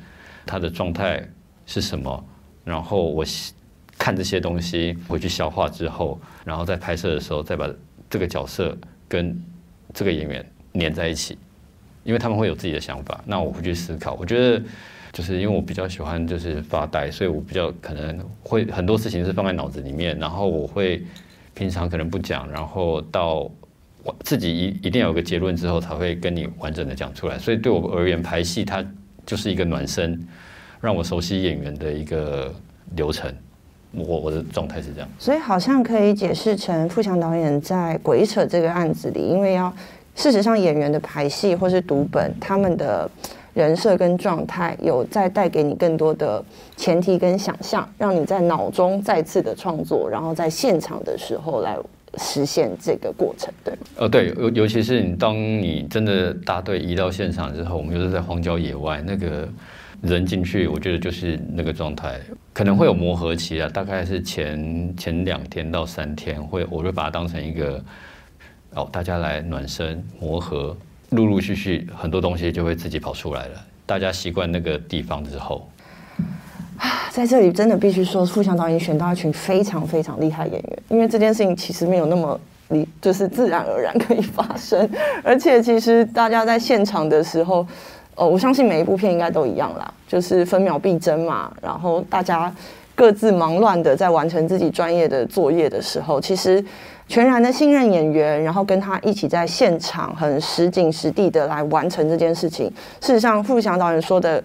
[0.46, 1.20] 他的状态
[1.66, 2.24] 是什么？
[2.64, 3.24] 然后我
[3.98, 7.68] 看这些东西回去消化之后，然后在拍摄的时候再把
[8.08, 9.36] 这个角色跟
[9.92, 11.36] 这个演员连在一起，
[12.04, 13.20] 因为他们会有自己的想法。
[13.26, 14.14] 那我会去思考。
[14.14, 14.62] 我觉得
[15.12, 21.04] 就是因为我比较喜欢就是发呆，所以我比较可能会很多事情是放在脑子里面，然后我会
[21.52, 23.50] 平常可能不讲，然后到。
[24.06, 27.36] 我自己一一定要有个结论之后，才会跟你完整的讲出来。
[27.36, 28.84] 所以对我而言，排戏它
[29.26, 30.24] 就是一个暖身，
[30.80, 32.54] 让我熟悉演员的一个
[32.94, 33.34] 流程。
[33.90, 35.08] 我我的状态是这样。
[35.18, 39.74] 所以好像可以解释成，富强导演在《鬼扯》这个案子里，因为要
[40.14, 43.10] 事实上演员的排戏或是读本，他们的
[43.54, 46.44] 人设跟状态有在带给你更多的
[46.76, 51.76] 前提跟想象，让你在脑中再次的创作，然后在现场的时候来。
[52.18, 53.74] 实现这个过程，对。
[53.96, 59.48] 呃，对，尤尤其是你当你真的大队移到现场之后，我们又是在荒郊野外，那个
[60.02, 62.18] 人进去，我觉得就是那个状态，
[62.52, 67.84] 可能会有磨合期啊，大概是前前两天到三天，会我会把它当成一个
[68.74, 70.76] 哦，大家来暖身磨合，
[71.10, 75.68] 陆陆续续很多东西就会自己跑出来了，大家习惯那个地方之后。
[77.10, 84.88] 在这里真的必须说，富强导演选到一群非常非常厉害演员，因为这件事情其实没有那么理，就是自然而然可以发生。
[85.22, 87.66] 而且其实大家在现场的时候，
[88.14, 91.50] 呃，我相信每一部片应该都一样啦，就是分秒必争嘛。
[91.62, 92.54] 然后大家
[92.94, 96.62] 各自忙乱的在完成自己专业的作业的时候，其实
[97.08, 102.66] 全然的信任演员，然后跟他一起在现场很实景实地的来完成这件事情。
[103.00, 104.42] 事实上，富强导演说的。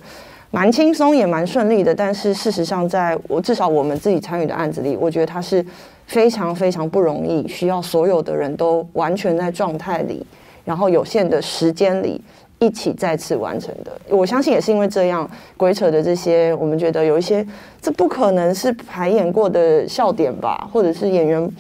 [0.54, 5.66] 蛮轻松也蛮顺利的，但是事实上，在我至少我们自己参与的案子里，我觉得它是
[6.08, 10.26] 非常非常不容易，需要所有的人都完全在状态里，
[10.66, 12.22] 然后有限的时间里
[12.62, 13.92] 一起再次完成的。
[14.08, 17.46] 我相信也是因为这样，鬼扯的这些，我们觉得有一些
[17.82, 21.52] 这不可能是排演过的笑点吧，或者是演员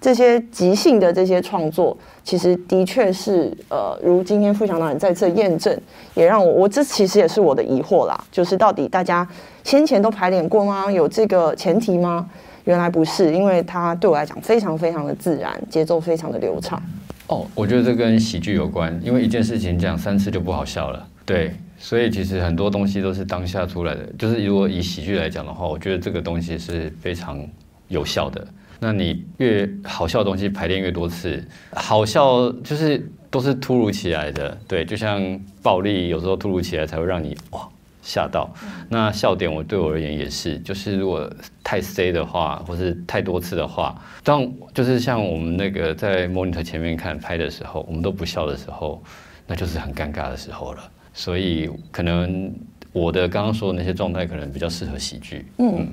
[0.00, 1.96] 这些即兴的这些创作。
[2.24, 5.74] 其实的确是，呃，如今天富强导演再次验证，
[6.14, 9.26] 也让我，我这其实也是我的疑惑啦，就是到底大家
[9.62, 10.90] 先前都排练过吗？
[10.90, 12.28] 有这个前提吗？
[12.64, 16.82] 原来不是，因为它对我来讲非常非常的自然，节奏非常的流畅。
[17.28, 21.08] 哦，我觉得这跟喜剧有关，因为一件事情讲三次就不好笑了。
[21.26, 24.06] 对，所以其实很多东西都是当下出来的。
[24.18, 27.46] 就是如果以喜剧来讲的话，我觉得这个东西是非常
[27.88, 28.46] 有效的。
[28.80, 34.56] 那你越好笑的东西排练越多次，好笑就是都是突如其来的。
[34.66, 35.20] 对，就像
[35.62, 37.68] 暴力有时候突如其来才会让你哇
[38.08, 38.48] 吓到。
[38.88, 41.30] 那笑点我对我而言也是，就是如果
[41.62, 43.94] 太 C 的话，或是太多次的话，
[44.24, 49.02] 当就是像我们那个在 monitor 前面看拍的时候，我们都不笑的时候，
[49.46, 50.80] 那就是很尴尬的时候了。
[51.12, 52.50] 所以可能
[52.92, 55.46] 我的刚刚说的那些状态，可能比较适合喜剧。
[55.58, 55.86] 嗯。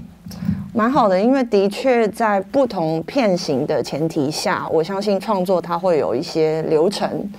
[0.73, 7.29] 蛮好的，因为的确在不同片型的前提下，我相信创作它会有一些流程，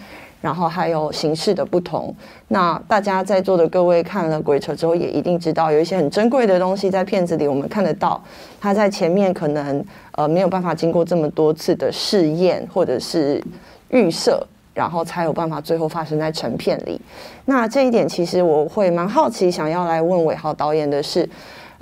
[0.47, 2.15] 然后还有形式的不同。
[2.47, 8.23] 那大家在座的各位看了《鬼扯》之后，也一定知道有一些很珍贵的东西在片子里，我们看得到。
[8.61, 13.43] 它在前面可能呃没有办法经过这么多次的试验或者是
[13.89, 17.01] 预设，然后才有办法最后发生在成片里。
[17.47, 21.29] 那这一点其实我会蛮好奇，想要来问伟豪导演的是。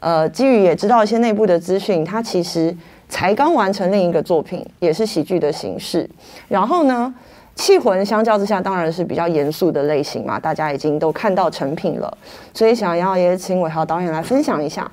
[0.00, 2.76] 呃，基于也知道一些内部的资讯，他其实
[3.08, 6.06] 才刚完成另一个作品，也是喜剧的形式。
[6.46, 7.14] 然后呢，
[7.54, 12.18] 《气魂》相较之下当然是比较严肃的类型嘛，大家已经都看到成品了，
[12.52, 14.90] 所以想要也请伟豪导演来分享一下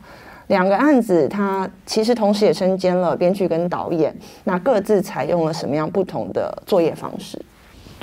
[0.47, 7.41] 两个案子，他其实同时也身兼了编剧跟导演，那各自采用了什么样不同的作业方式？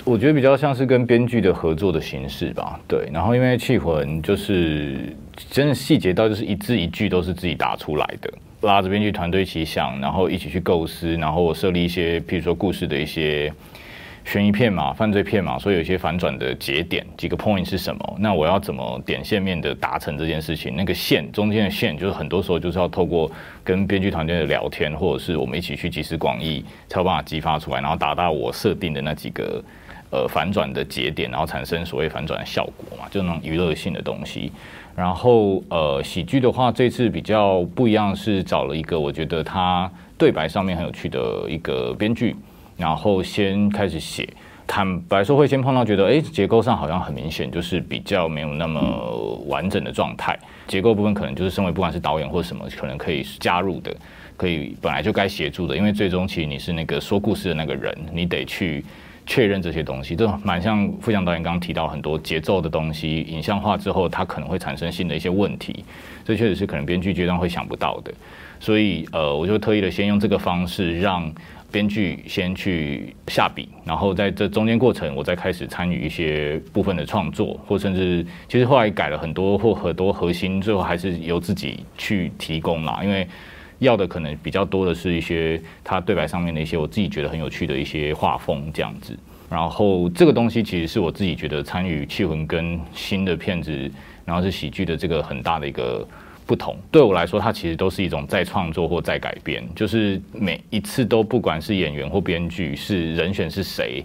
[0.05, 3.09] 我觉得比较像是跟编剧的合作的形式吧，对。
[3.13, 5.15] 然后因为《气魂》就是
[5.51, 13.53] 真的细节到就是一字一句都是自己打出来的，拉着编剧团队一起想，然后一起去构思，然后设立一些，譬如说故事的一些
[14.31, 18.17] 悬疑片嘛、犯罪片嘛，所以有些反转的节点，几个 point 是什么？
[18.19, 20.77] 那我要怎么点线面的达成这件事情？
[20.77, 23.31] 那个线中间的线，就是很多时候就是要透过
[23.65, 29.65] 跟编剧团队的聊天，或者是我们一起去集思广益，才有办法激发出来，然后达到我设定的那几个。
[30.11, 34.51] 呃，反转的节点，然后产生所谓反转的效果嘛，就那种娱乐性的东西。
[34.97, 42.35] 然后呃，喜剧的话，这次比较不一样，是找了一个我觉得他对白上面很有趣的一个编剧，
[42.79, 44.27] 然后先开始写。
[44.67, 48.81] 坦白说，会先碰到觉得，哎，结构上好像很明显，就是比较没有那么
[49.47, 50.39] 完整的状态。
[50.67, 53.95] 结构部分可能就是身为不管是导演或什么，可能可以加入的，
[54.37, 58.85] 可以本来就该协助的，因为最终其实你是那个说故事的那个人，你得去。
[59.31, 65.85] 确认这些东西，都蛮像富强导演刚刚提到很多节奏的东西，影像化之后，它可能会产生新的一些问题，
[66.25, 68.11] 这确实是可能编剧阶段会想不到的。
[68.59, 71.31] 所以，呃，我就特意的先用这个方式，让
[71.71, 83.27] 编剧先去下笔，然后在这中间过程，我再开始参与一些部分的创作，或甚至其实后来改了很多或很多核心，最后还是由自己去提供啦，因为。
[83.81, 89.17] 要的可能比较多的是一些他对白上面的一些我自己觉得很有趣的一些画风这样子，
[89.49, 93.89] 然后这个东西其实是我自己觉得参与气魂跟新的片子，
[94.25, 96.05] 然后是喜剧的这个很大的一个
[96.49, 96.75] 不同。
[96.91, 104.03] 对我来说，它其实都是一种再创作或再改编，就是每一次都不管是演员或编剧是人选是谁，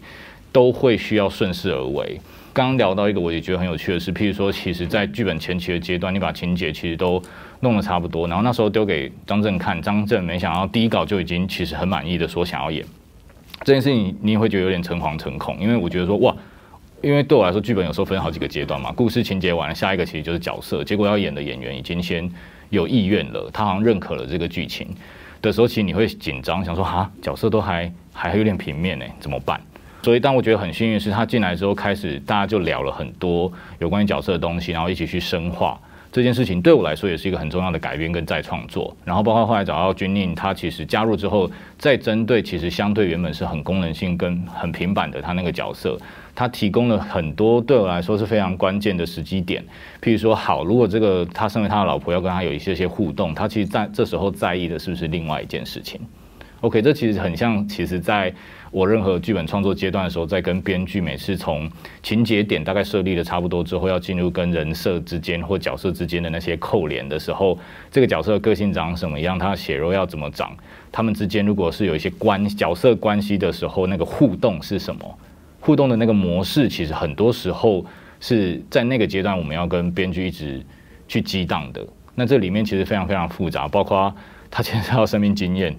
[0.51, 2.19] 都会需要顺势而为。
[2.53, 7.23] 刚刚聊到一个我也觉得很有趣的是，譬如说，其实在剧本前期的阶段，你把情节其实都。
[7.63, 12.85] 弄得差不多，然后那时候丢给张震看，张震没想到第一稿就已经其实很满意的说想要演
[13.63, 16.35] 这件事情，你也会觉得有点诚惶诚恐，因为我觉得说哇，
[17.03, 22.31] 因为对我来说剧本有时候分好几个阶段嘛，故事情节完了，下一个其实就是角色，结果要演的演员已经先
[22.69, 24.87] 有意愿了，他好像认可了这个剧情
[25.41, 29.59] 的时候，其实你会紧张，想说哈，角色都还还有点平面呢，怎么办？
[30.03, 35.77] 所以当我觉得很幸运是他进来之后，开始大家就聊了很多有关于角色的东西，然后一起去深化。
[36.09, 45.97] 这件事情对我来说也是一个很重要的改编跟再创作，然后包括后来找到君宁，他其实加入之后，再针对其实相对原本是很功能性跟很平板的他那个角色，
[46.35, 49.63] 他提供了很多对我来说是非常关键的时机点，
[50.01, 55.99] 譬如说，好，如果这个他身为他的老婆要跟他有一些些互动，他其实在这时候在意的是不是另外一件事情
[56.61, 58.33] ？OK，这其实很像，其实在。
[58.73, 61.69] 我任何剧本创作阶段的时候，在跟编剧每次从
[62.01, 67.55] 情节点大概设立的差不多之后，要进入跟人设之间或角色之间的那些扣连的时候，
[67.91, 70.57] 这个角色个性长什么样，他的血肉要怎么长，
[70.91, 75.19] 他们之间如果是有一些关角色关系的时候，那个互动是什么？
[75.65, 77.85] 互动的那个模式，其实很多时候
[78.19, 80.61] 是在那个阶段我们要跟编剧一直
[81.07, 81.81] 去激荡的。
[82.15, 84.13] 那这里面其实非常非常复杂，包括
[84.51, 85.73] 他牵涉到生命经验。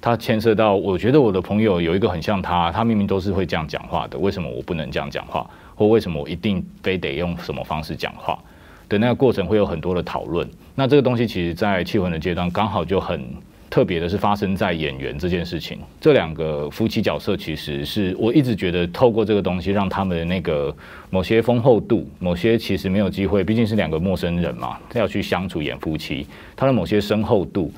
[0.00, 5.48] 他牵涉到，我觉得我的朋友有一个很像他，他明明都是会这样讲话的，为什么我不能这样讲话？
[5.76, 8.36] 或为什么我一定非得用什么方式讲话？
[8.88, 10.48] 的那个过程会有很多的讨论。
[10.74, 13.24] 那这个东西其实，在气氛的阶段刚好就很
[13.70, 15.78] 特别的是发生在演员这件事情。
[16.00, 20.74] 这两个夫妻角色其实是我一直觉得透过这个东西，让他们的那个
[21.10, 27.70] 某些丰厚度，某些其实没有机会，毕竟是两个陌生人嘛，要去相处演夫妻，他的某些深厚度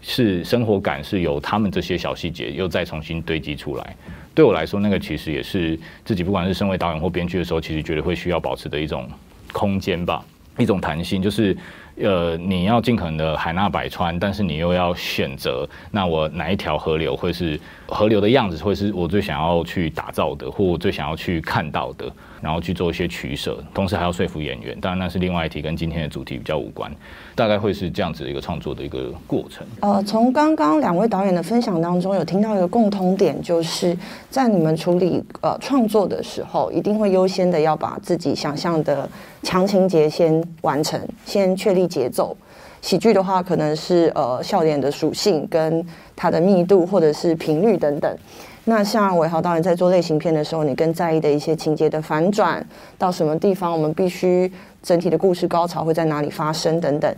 [0.00, 3.96] 是生活感是由他们这些小细节又再重新堆积出来。
[4.34, 9.08] 对我来说，那个其实也是自己不管是身为导演或编剧的时候，其实觉得会需要保持的一种
[9.52, 10.24] 空间吧，
[10.56, 11.56] 一种弹性，就是。
[11.96, 22.10] 呃，你要尽可能的海纳百川，但是你又要选择，那我哪一条河流会是河流的样子，会是我最想要去打造的，或我最想要去看到的，
[22.42, 24.78] 然后去做一些取舍，同时还要说服演员。
[24.80, 26.90] 当然，那是另外一题，跟今天的主题比较无关。
[27.36, 29.64] 大概会是这样子的一个创作的一个过程。
[29.80, 33.96] 呃，从刚刚两位导演的分享当中，有听到一个共通点，就是
[34.28, 39.08] 在你们处理呃创作的时候，一定会优先的要把自己想象的
[39.44, 42.36] 强情节先完成，先确立节奏。
[42.80, 45.86] 喜剧的话，可能是呃笑点的属性跟
[46.16, 48.18] 它的密度或者是频率等等。
[48.64, 52.64] 那像伟豪导演在做类型片的时候，你更在意的一些情节的反转
[52.96, 54.50] 到什么地方，我们必须
[54.80, 57.12] 整体的故事高潮会在哪里发生等等，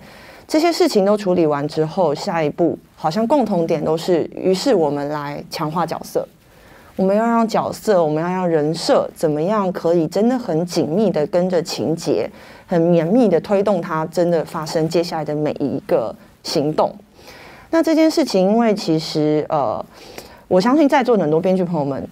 [0.48, 6.26] 这些事情都处理完之后，下一步好像共同点都是，于是我们来强化角色，
[6.96, 12.26] 我们要让角色，我们要让人设怎么样可以真的很紧密的跟着情节，
[12.66, 16.90] 很绵密的推动它真的发生接下来的每一个行动。
[17.68, 19.84] 那这件事情，因为其实呃。
[20.48, 22.06] 我相信在座的很多编剧朋友们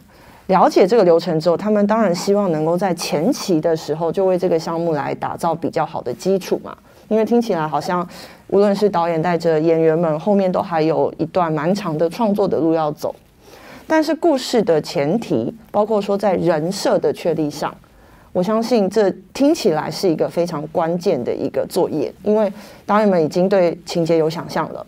[0.47, 6.77] 了解这个流程之后，他们当然希望能够在前期的时候就为这个项目来打造比较好的基础嘛。
[7.09, 8.07] 因为听起来好像
[8.49, 13.15] 无论是导演带着演员们，后面都还有一段蛮长的创作的路要走。
[13.87, 17.75] 但是故事的前提，包括说在人设的确立上，
[18.33, 22.51] 我相信这听起来是一个非常关键的一个作业，因为
[22.87, 24.87] 导演们已经对情节有想象了。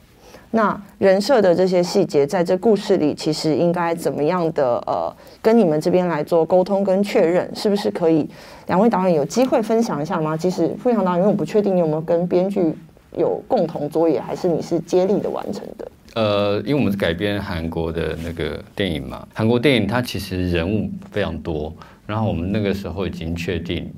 [0.55, 8.25] 那人设的这些细节，在这故事里，其实应该怎么样的呃，跟你们这边来做沟通跟确认，是不是可以？
[8.69, 10.37] 两位导演有机会分享一下吗？
[10.37, 12.73] 即使富强导演，因为我不确定你有没有跟编剧
[13.19, 15.91] 有共同作业，还是你是接力的完成的？
[16.15, 21.75] 呃，因为我们是改编韩国的那个电影嘛，韩国电影它其实人物非常多，
[22.07, 23.93] 然后我们那个时候已经确定，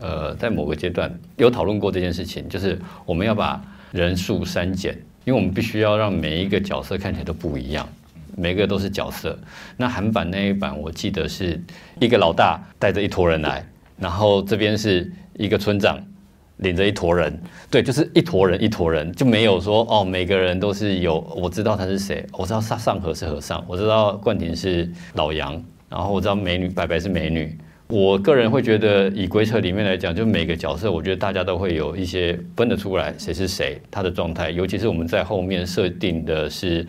[0.00, 2.76] 呃，在某个阶段有讨论过这件事情，就是
[3.06, 4.98] 我们要把人数删减。
[5.24, 7.88] 因为我们必须要让每一个角色看起来都不一样，
[8.36, 9.38] 每个都是角色。
[9.76, 11.60] 那韩版那一版，我记得是
[12.00, 13.64] 一个老大带着一坨人来，
[13.98, 15.98] 然后这边是一个村长
[16.56, 25.52] 领着一坨人，对，就是一坨人一坨人，就没有说哦，每个人都是有我知道他是谁，我知道上上河是和尚，我知道冠廷是老杨，
[25.88, 27.56] 然后我知道美女白白是美女。
[27.92, 34.48] 我个人会觉得，以规则里面来讲，就每个角色，我觉得大家都会有一些分得出来谁是谁，他的状态。
[34.48, 36.86] 尤其是我们在后面设定的是，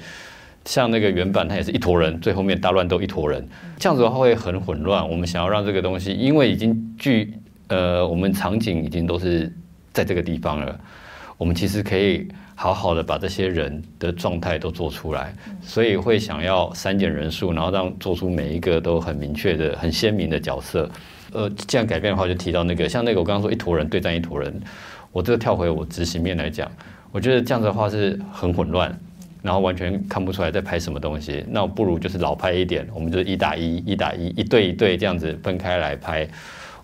[0.64, 3.46] 像那个原版，它也是一坨人，最后面大乱斗一坨人，
[3.78, 5.06] 这样子的话会很混乱。
[5.10, 7.34] 我们想要让这个东西，因为已经剧
[7.68, 9.52] 呃，我们场景已经都是
[9.92, 10.80] 在这个地方了，
[11.38, 12.26] 我们其实可以。
[12.56, 20.90] 好好的把这些人的状态都做出来，所以会想要删减人数，然后让做出每一个都很明确的、很鲜明的角色。
[21.32, 24.54] 呃，这样改变的话，就提到那个，像那个我刚刚说一坨人对战一坨人，
[25.12, 26.72] 我这个跳回我执行面来讲，
[27.12, 28.96] 我觉得这样子的话是很混乱，
[29.42, 31.44] 然后完全看不出来在拍什么东西。
[31.50, 36.28] 那我不如就是老拍一点，我们就一打一、一打一、一对一对这样子分开来拍。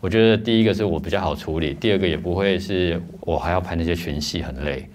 [0.01, 4.89] 我觉得第一个是我比较好处理，第二个也不会是我还要拍那些群戏很累。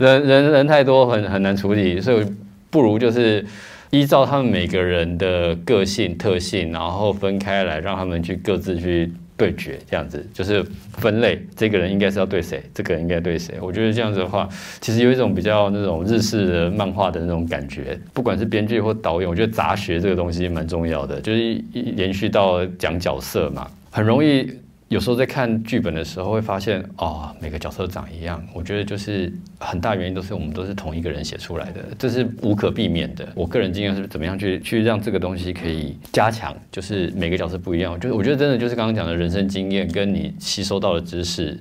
[0.00, 2.26] 人人人太多，很很难处理，所以
[2.70, 3.44] 不如就是
[3.90, 11.38] 依照他们每个人的个性特性，然后分开来，让他们去各自去对决，这样子就是分类。
[11.54, 13.56] 这个人应该是要对谁，这个人应该对谁。
[13.60, 14.48] 我觉得这样子的话，
[14.80, 17.98] 其实有一种比较那种日式的漫画的那种感觉。
[18.14, 24.50] 不管是编剧或导演，我觉得杂学这个东西蛮重要的，就是延续到讲角色嘛，很容易。
[24.90, 28.44] 有时候在看剧本的时候，会发现哦，每个角色长一样。
[28.52, 33.28] 我觉得就是很大原因都是我们都是同一个人写出来的，这是无可避免的。
[33.36, 37.98] 我个人经验是怎么样去去让这个东西可以加强，就是每个角色不一样。
[38.00, 41.56] 就是我觉得真的就是刚刚讲的人生经验跟你吸收到的知识，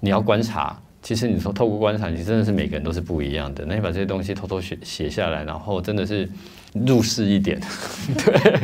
[0.00, 0.78] 你要观察。
[1.00, 3.64] 其实你说透过观察，你真的是每个人都是不一样的。
[3.66, 6.28] 那你把这些东西偷偷写写下来，然后真的是
[6.74, 7.58] 入世一点，
[8.22, 8.60] 对，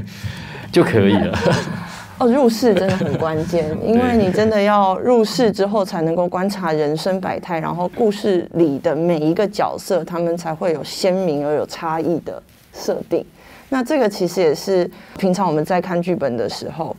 [0.71, 1.39] 就可以了。
[2.21, 12.41] 哦，入世真的很关键， 因为你真的要入世之后，才能够观察人生百态，然后故事里的每一个角色，他们才会有鲜明而有差异的
[12.75, 13.25] 设定。
[13.71, 16.95] 那这个其实也是平常我们在看剧本的时候，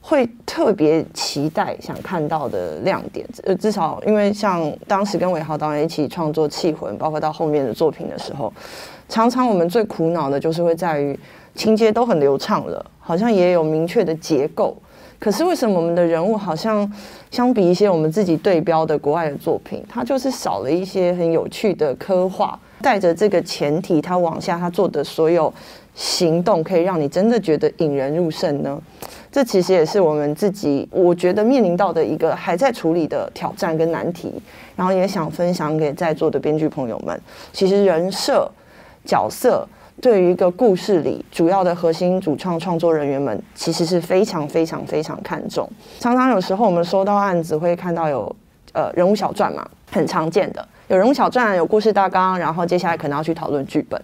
[0.00, 3.24] 会特别期待想看到的亮点。
[3.44, 8.52] 呃，至少因为像当时跟韦豪导演一起创作《气魂》，包括到后面的作品的时候，
[9.08, 11.16] 常常我们最苦恼的就是会在于
[11.54, 14.74] 情节都很流畅了，好像也有明确的结构。
[15.20, 16.90] 可是为什么我们的人物好像
[17.30, 22.58] 相比一些我们自己对标的国外的作品，它就是少了一些很有趣的刻画？
[22.82, 25.50] 带着这个前提，他往下他做的所有
[25.94, 28.78] 行动，可以让你真的觉得引人入胜呢？
[29.32, 34.34] 这其实也是我们自己我觉得面临到的一个还在处理的挑战跟难题。
[34.76, 37.18] 然后也想分享给在座的编剧朋友们，
[37.52, 38.50] 其实人设
[39.06, 39.66] 角色。
[40.00, 45.68] 对于一个故事里主要的核心主创创作人员们，其实是非常非常非常看重。
[46.00, 48.36] 常常有时候我们收到案子会看到有
[48.72, 54.00] 呃人物小传嘛，很常见的有人物小传，有故事大纲，然后接下来可能要去讨论剧本。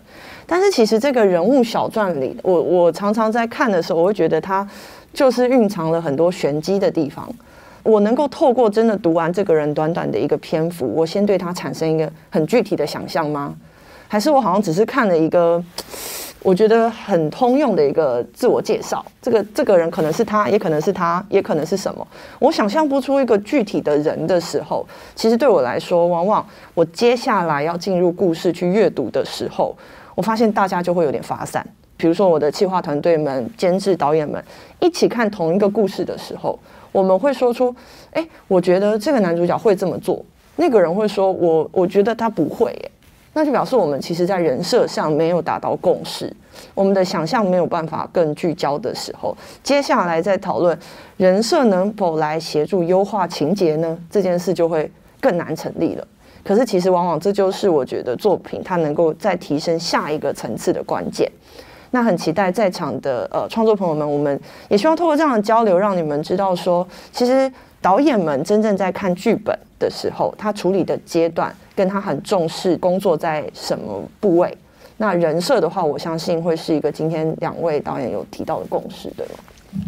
[0.46, 4.66] 但是其实这个人物小传里，我我常常在看的时候，我会觉得它
[5.12, 7.28] 就是蕴藏了很多玄机的地方。
[7.82, 13.54] 我能够透过真的读完这个人短短的一个篇幅，我先对他产生一个很具体的想象吗？
[14.10, 15.62] 还是我好像只是看了一个，
[16.42, 19.06] 我觉得很通用的一个自我介绍。
[19.22, 22.04] 这个这个人可能是他，也可能是他，也可能是什么。
[22.40, 24.84] 我想象不出一个具体的人的时候，
[25.14, 26.44] 其实对我来说，往往
[26.74, 29.76] 我接下来要进入故事去阅读的时候，
[30.16, 31.64] 我发现大家就会有点发散。
[31.96, 34.42] 比如说我的企划团队们、监制导演们
[34.80, 36.58] 一起看同一个故事的时候，
[36.90, 37.72] 我们会说出
[38.10, 40.20] ：“哎，我觉得这个男主角会这么做。”
[40.56, 42.90] 那个人会说：“我我觉得他不会。”耶。
[43.32, 46.34] 那就表示我们其实，在人设上没有达到共识，
[46.74, 50.76] 我们的想象没有办法更聚焦的时候，接下来在讨论
[51.16, 53.96] 人设能否来协助优化情节呢？
[54.10, 56.06] 这件事就会更难成立了。
[56.42, 61.30] 可是，其实往往这就是我觉得作品它能够再提升下一个层次的关键。
[61.92, 67.50] 那很期待在场的呃创作朋友们，我们也希望透过这样的交流，让你们知道说，其实
[67.80, 71.54] 导演们真正在看剧本的时候，他处理的阶段。
[71.80, 74.54] 跟他很重视工作在什么部位，
[74.98, 79.32] 那人设的话，我相信会是一个今天两位导演有提到的共识，对吗？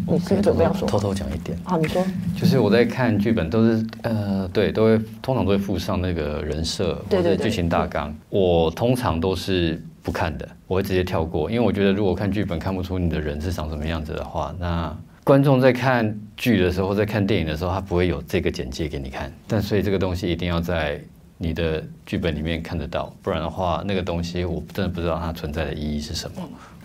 [0.07, 0.87] 你是不是准备要说？
[0.87, 1.55] 偷偷讲一点。
[1.65, 2.03] 啊，你说。
[2.35, 8.11] 就是我在看剧本，都是呃，对，都会通常都会附上那个人设或者剧情大纲。
[8.29, 19.31] 我通常都是不看的，我会直接跳过，因为我觉得如果看剧本看不出你的人是长什么样子的话，那观众在看剧的时候，在看电影的时候，他不会有这个简介给你看。
[19.47, 20.99] 但所以这个东西一定要在。
[21.43, 26.37] 你的剧本里面看得到，不然的话，那个东西我真的不知道它存在的意义是什么。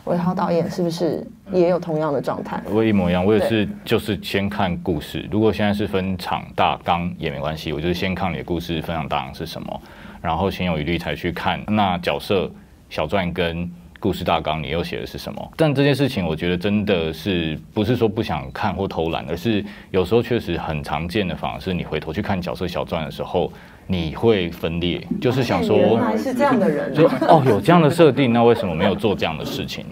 [0.04, 2.60] 韦豪导演是不是也有同样的状态？
[2.72, 5.28] 我一模一样，我也是，就是先看故事。
[5.30, 9.80] 如果现在是分场大纲也没关系，我就是先看你的故事分场大纲是什么，
[10.20, 12.50] 然后心有余力才去看那角色
[12.90, 15.52] 小传跟故事大纲你又写的是什么。
[15.56, 23.52] 但这件事情，我觉得真的是不是说不想看或偷懒，而是有时候确实很常见的，反而是你回头去看角色小传的时候。
[23.90, 29.84] 你会分裂，就是想说，原来是这样的人，哦，有这样的设定，那为什么没有做这样的事情？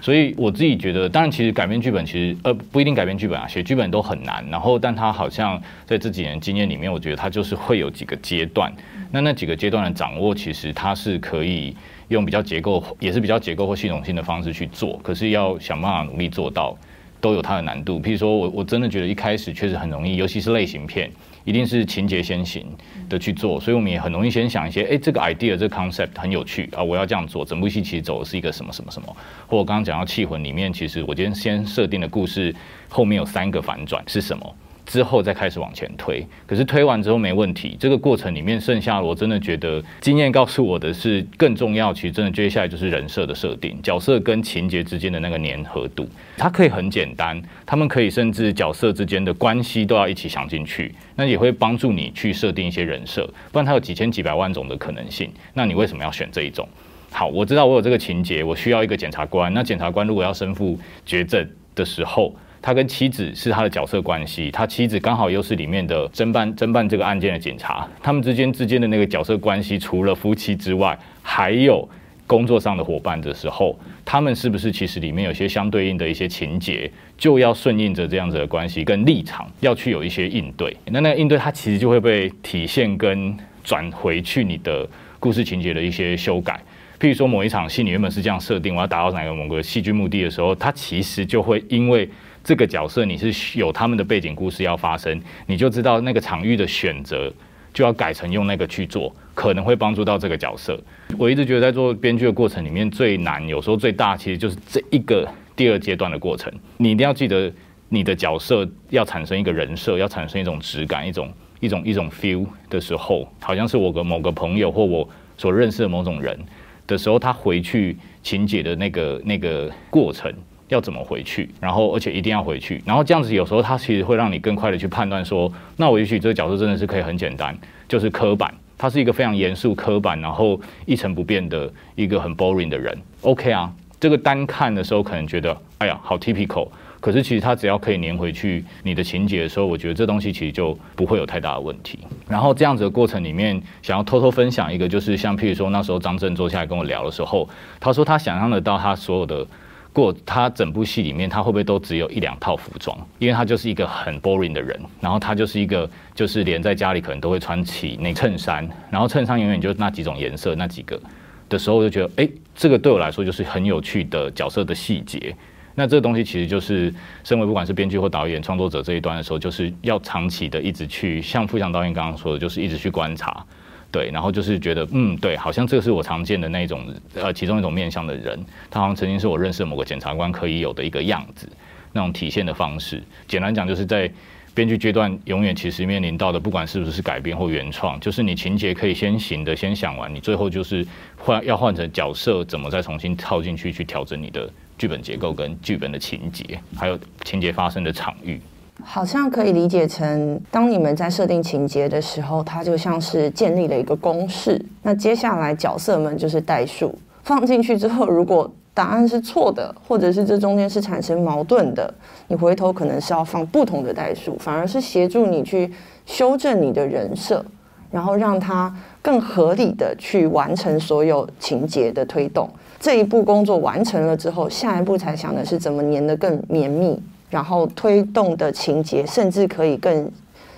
[0.00, 4.42] 所以我自己觉得，当然，其实改编剧本，其实呃不一定改编剧本啊，写剧本都很难。
[4.50, 8.72] 然后，但他好像在这几年经验里面，我觉得他就是会有几个阶段。
[9.10, 11.76] 那那几个阶段的掌握，其实他是可以
[12.08, 14.98] 用比较结构，也是比较结构或系统性的方式去做。
[15.02, 16.74] 可是要想办法努力做到，
[17.20, 18.00] 都有它的难度。
[18.00, 21.10] 譬如说我我真的觉得一开始确实很容易，尤其是类型片。
[21.44, 22.66] 一定是情节先行
[23.08, 27.44] 的去做，所以我们也很容易先想一些，哎，这个 idea 这个 concept 很有趣啊，我要这样做。
[27.44, 29.16] 整部戏其实走的是一个什么什么什么，
[29.46, 32.54] 或我刚刚讲到《气魂》里面，其实我今天先设定的故事
[32.88, 34.56] 后面有三个反转是什么？
[34.90, 37.76] 之后再开始往前推，可是推完之后没问题。
[37.78, 41.94] 这个过程里面剩下，我真的觉得经验告诉我的是更重要。
[41.94, 53.24] 其实真的接下来就是人设的设定，角色跟情节之间的那个粘合度，它可以很简单，他们可以甚至角色之间的关系都要一起想进去，那也会帮助你去设定一些人设。
[53.52, 56.68] 不然它有几千几百万种的可能性，那你为什么要选这一种？
[57.12, 59.54] 好，我知道我有这个情节，我需要一个检察官。
[59.54, 60.76] 那检察官如果要身负
[61.06, 62.34] 绝症的时候。
[62.62, 71.88] 他跟妻子是他的角色关系，他妻子刚好又是里面的侦办侦办这个案件的警察，他们之间之间的那个角色关系，除了夫妻之外，还有
[72.26, 80.76] 工作上的伙伴的时候，他们是不是其实里面有些相对应的一些情节，就要顺应着这样子的关系跟立场，要去有一些应对。
[80.86, 84.88] 那那个应对，它其实就会被体现跟转回去你的
[85.18, 86.60] 故事情节的一些修改。
[87.00, 92.06] 譬如说某一场戏，你原本是这样设定，我要达到哪个某个戏剧目的的时候，它其实就会因为
[92.42, 97.32] 这个角色你是有他们的背景故事要发生，你就知道那个场域的选择
[97.72, 100.80] 就要改成用那个去做，可能会帮助到这个角色。
[101.18, 106.52] 我一直觉得在做编剧的过程里面最难，有时候最大其实就是这一个第二阶段的过程。
[106.78, 107.52] 你一定要记得
[107.88, 116.38] 你的角色要产生一个人设，要产生一种质感，一种一种一种 feel 的时候，好像是我跟某个朋友或我所认识的某种人
[116.86, 120.32] 的时候，他回去情节的那个那个过程
[120.70, 127.56] 要怎么回去，然后而且一定要回去，然后这样子有时候他其实会让你更快的去判断说，那我也许这个角色真的是可以很简单，
[127.86, 128.52] 就是刻板。
[128.78, 132.96] 他是一个非常严肃、刻板，然后一成不变的一个很 boring 的人。
[133.20, 136.66] OK 啊，这个单看的时候可能觉得，哎呀，好 typical。
[136.98, 141.98] 可是其实他只要可以粘回去你的情节的时候，我觉得这东西其实就不会有太大的问题。
[142.26, 147.46] 然后这样子的过程里面，想要偷偷分享一个，就是像譬如说那时候张震坐下来跟我聊的时候，
[147.78, 149.46] 他说他想象得到他所有的。
[149.92, 152.96] 过他整部戏里面，他会不会都只有一两套服装？
[153.18, 161.00] 因为他就是一个很 boring 的人，然后他就是一个就是连在家里可能都会穿起那衬衫，然后衬衫永远就那几种颜色那几个
[161.48, 165.34] 的时候，我就觉得哎，这个对我来说就是很有趣的角色的细节。
[165.74, 166.92] 那这个东西其实就是
[167.24, 173.44] 身为不管是编剧或导演、创作者这一端的时候，就是要长期的一直去像富强导演刚刚说的，就是一直去观察。
[173.92, 178.38] 对，然后就是觉得，嗯，对，好像这是我常见的那种，呃，其中一种面向的人，
[178.70, 181.48] 他好像曾经是我认识的某个检察官可以有的一个样子，
[181.92, 183.02] 那种体现的方式。
[183.26, 184.10] 简单讲，就是在
[184.54, 190.86] 编剧阶段，永远其实面临到的，不管是不是改编或原创，就是你情节可以先行的先想完，你最后就是
[191.16, 198.40] 换要换成角色，怎么再重新套进去，去调整你的剧本结构跟剧本的情节，还有情节发生的场域。
[198.84, 204.60] 好像可以理解成，当你们在设定情节的时候，它就像是建立了一个公式。
[204.82, 211.92] 那接下来角色们就是代数，放进去之后，如果答案是错的，或者是这中间是产生矛盾的，
[212.28, 215.70] 你回头可能是要放不同的代数，反而是协助你去
[216.06, 217.44] 修正你的人设，
[217.90, 222.48] 然后让它更合理的去完成所有情节的推动。
[222.78, 226.98] 这一步工作完成了之后，下一步才想的是怎么粘得更绵密。
[227.30, 230.10] 然后推动的情节甚至可以更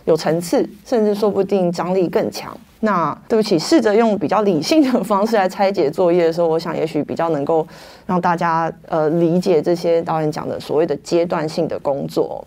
[0.07, 2.57] 有层次，甚至说不定张力更强。
[2.81, 7.65] 那对不起，试着用比较理性的方式来拆解作业的时候，我想也许比较能够
[8.07, 12.45] 让大家呃理解这些导演讲的所谓的阶段性的工作。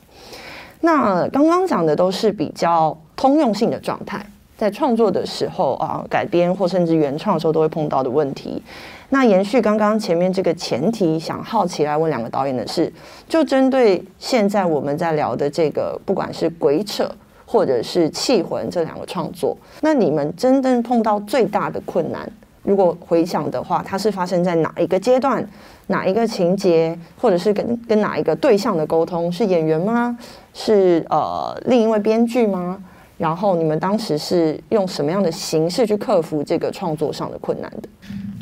[0.82, 4.26] 那刚刚讲的都是比较通用性的状态，
[4.57, 8.61] 在创作的时候啊，改编或甚至原创的时候都会碰到的问题。
[9.10, 12.91] 那延续刚刚前面这个前提，想好奇来问两个导演的是，
[13.30, 17.10] 就针对现在我们在聊的这个，不管是鬼扯
[17.45, 22.28] 或者是气魂这两个创作，那你们真正碰到最大的困难，
[22.64, 25.47] 如果回想的话，它是发生在哪一个阶段、
[25.88, 29.32] 哪一个情节，或者是跟跟哪一个对象的沟通？
[29.32, 30.18] 是演员吗？
[30.53, 32.82] 是呃另一位编剧吗？
[33.18, 37.89] 然后你们当时是用什么样的形式去克服这个创作上的困难的？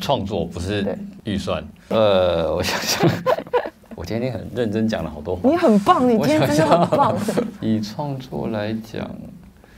[0.00, 1.64] 创作不是预算。
[1.88, 3.10] 呃，我想想，
[3.94, 5.38] 我今天很认真讲了好多。
[5.44, 7.16] 你很棒，你今天真的很棒。
[7.62, 9.08] 以创作来讲，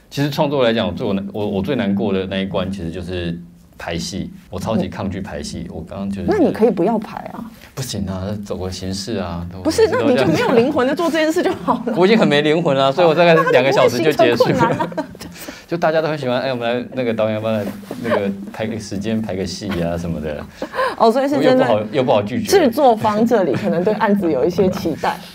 [0.08, 3.38] 其实创作来讲，最我难我我最难过的那一关，其实就是
[3.78, 4.30] 排戏。
[4.50, 5.66] 我超级抗拒排戏。
[5.70, 7.44] 我刚刚就是，那你可以不要排啊。
[7.74, 9.46] 不行啊，走个形式啊。
[9.62, 11.94] 不是，那你就没有灵魂的做这件事就好了。
[11.96, 14.88] 我已经很没灵魂了，所以我大概两个小时就结束了。
[15.66, 17.52] 就大家都很喜欢，哎，我们来那个导演帮
[18.00, 20.40] 那个排个时间，排个戏啊什么的。
[20.96, 22.48] 哦，所以是真的又不好拒绝。
[22.48, 25.18] 制作方这里可能对案子有一些期待，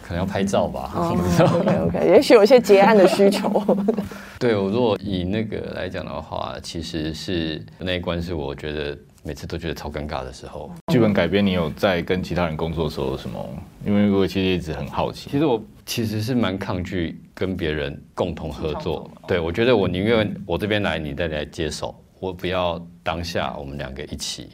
[0.00, 0.92] 可能要拍照吧。
[0.94, 3.50] OK OK，也许有一些结案的需求。
[4.38, 10.70] 对我如果以那个来讲的话，其实是那一关是我觉得每次都觉得超尴尬的时候。
[10.92, 13.48] 剧本改编，你有在跟其他人工作的时候有什么？
[13.84, 15.30] 因为我其实一直很好奇。
[15.30, 17.20] 其实我其实是蛮抗拒。
[17.38, 24.48] 跟别人共同合作，对我觉得我宁愿我这边来，你再来接手，我不要当下我们两个一起。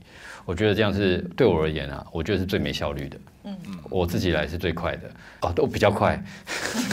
[0.44, 3.16] 我觉得这样是对我而言啊，我觉得是最没效率的。
[3.44, 6.22] 嗯嗯，我自己来是最快的，啊，都比较快。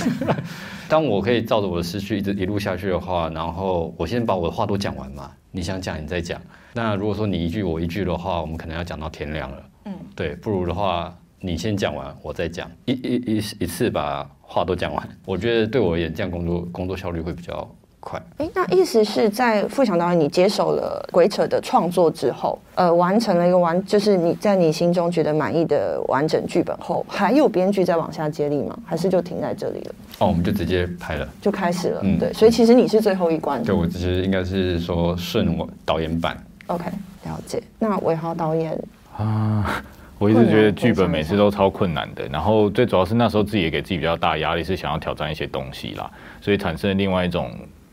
[0.89, 6.41] 当我可以照着我的思绪一直一路下去的话，然后我先把我的话都讲完嘛，你想讲你再讲。
[6.74, 9.64] 那如果说你一句我一句的话，我们可能要讲到天亮了。
[9.86, 14.30] 嗯，对，不如的话你先讲完，我再讲，一一一一次把。
[14.54, 18.22] 话都讲完，我觉得对我而言，这样工作工作效率会比较快。
[18.39, 28.78] 哎，那意思是在富强导演你接手了鬼扯的创作之后，呃，完成了一个完，就是你在你心中觉得满意的完整剧本后，还有编剧在往下接力吗？
[28.86, 29.95] 还是就停在这里了？
[30.20, 32.02] 哦，我们就直接拍了，就开始了。
[32.04, 33.64] 嗯，对，所以其实你是最后一关。
[33.64, 36.36] 对，我其实应该是说顺我导演版。
[36.68, 36.86] OK，
[37.24, 37.64] 了解。
[37.80, 38.78] 那韦豪导演
[39.16, 39.82] 啊。
[40.18, 46.08] 我一直觉得剧本每次都超困难的，然后最主要是那时候自己也给自己比较大压力，是想要挑战一些东西啦，
[46.39, 47.49] 所以产生了另外一种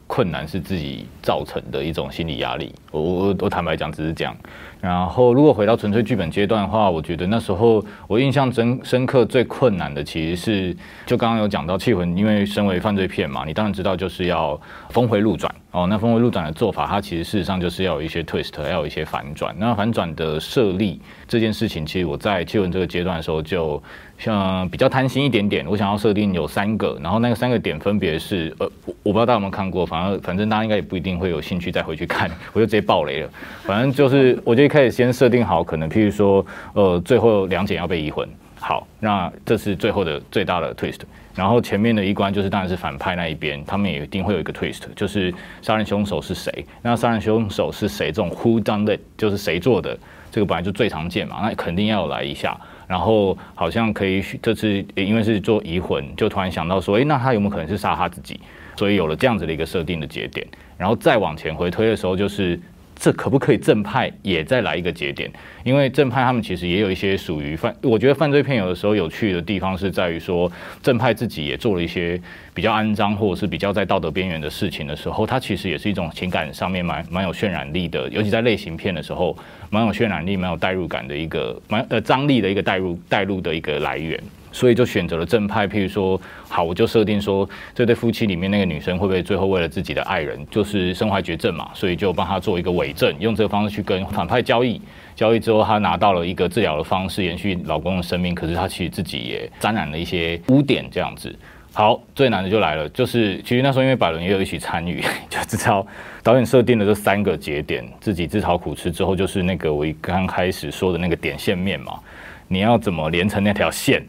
[0.09, 2.75] 困难是自己造成的一种心理压力。
[2.91, 4.37] 我我我坦白讲，只是讲。
[4.81, 14.61] 然后，如果回到纯粹剧本阶段的话，我觉得那时候我印象深深刻最困难的其实是，就刚刚有讲到《气魂》，因为身为犯罪片嘛，你当然知道就是要
[14.91, 15.87] 峰回路转哦。
[15.89, 19.55] 那峰回路转的做法，它其实事实上就是要有一些 twist，要有一些反转。
[19.59, 23.83] 那反转的设立这件事情，其实我在《气魂》这个阶段的时候，就
[24.17, 33.31] 像比较贪心一点点，我想要设定有三个，然后那个三个点分别是，呃，我我不知道大家有没有看过，反正反正大家应该也不一定会有兴趣再回去看，我就直接爆雷了。
[33.65, 34.79] 反正就是我觉得得。
[34.79, 36.45] 可以先设定好，可能譬如说，
[36.75, 38.29] 呃，最后两检要被移魂，
[38.61, 41.01] 好，那这是最后的最大的 twist。
[41.35, 46.53] 然后前面的一关就是当然是反派那一边，他们也一定会有一个 twist，就是杀人凶手是谁？
[46.83, 48.09] 那杀人凶手是谁？
[48.09, 49.99] 这种 who done it 就是谁做的？
[50.31, 52.55] 这个本来就最常见嘛，那肯定要来一下。
[52.87, 58.39] 然后好像可以这次因为是做移魂，就突然想到说，诶，那他有没有可能是杀他自己？
[58.77, 60.47] 所以有了这样子的一个设定的节点。
[60.77, 62.61] 然后再往前回推的时候，就是。
[62.99, 65.31] 这可不可以正派也再来一个节点？
[65.63, 70.51] 因为正派他们其实也有一些属于犯，我觉得犯罪片有的时候有趣的地方是在于说，
[70.83, 72.21] 正派自己也做了一些
[72.53, 79.37] 比较肮脏或者是比较在道德边缘的事情的时候，它其实也是一种情感上面蛮蛮有渲染力的，尤其在类型片的时候，
[79.71, 84.21] 蛮有渲染力、蛮有代入感的一个蛮呃张力的一个代入代入的一个来源。
[84.59, 94.83] 所以就选择了正派，譬如说，好，我就设定说，这对夫妻里面那个女生会不会最后为了自己的爱人，就是身怀绝症嘛，所以就帮他做一个伪证，用这个方式去跟反派交易，
[95.15, 101.33] 交易之后，她拿到了一个治疗的方式，延续老公的生命，可是她其实自己也沾染了一些污点，这样子。
[101.73, 105.01] 好，最难的就来了，就是其实那时候因为百伦也有一起参与，
[105.31, 105.87] 就知道
[106.25, 112.01] 导演设定的这三个节点，自己自讨苦吃之后，就是那个我刚开始说的那个点线面嘛，
[112.49, 114.03] 你要怎么连成那条线？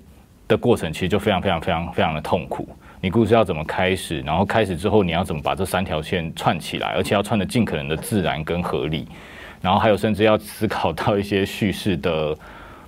[0.49, 2.67] 的过程其实就非常非常非常非常的痛苦。
[2.99, 9.07] 你故事要怎么开始，然后开始之后你要怎么把这三条线串起来，而且要串的尽可能的自然跟合理。
[9.61, 12.35] 然后还有甚至要思考到一些叙事的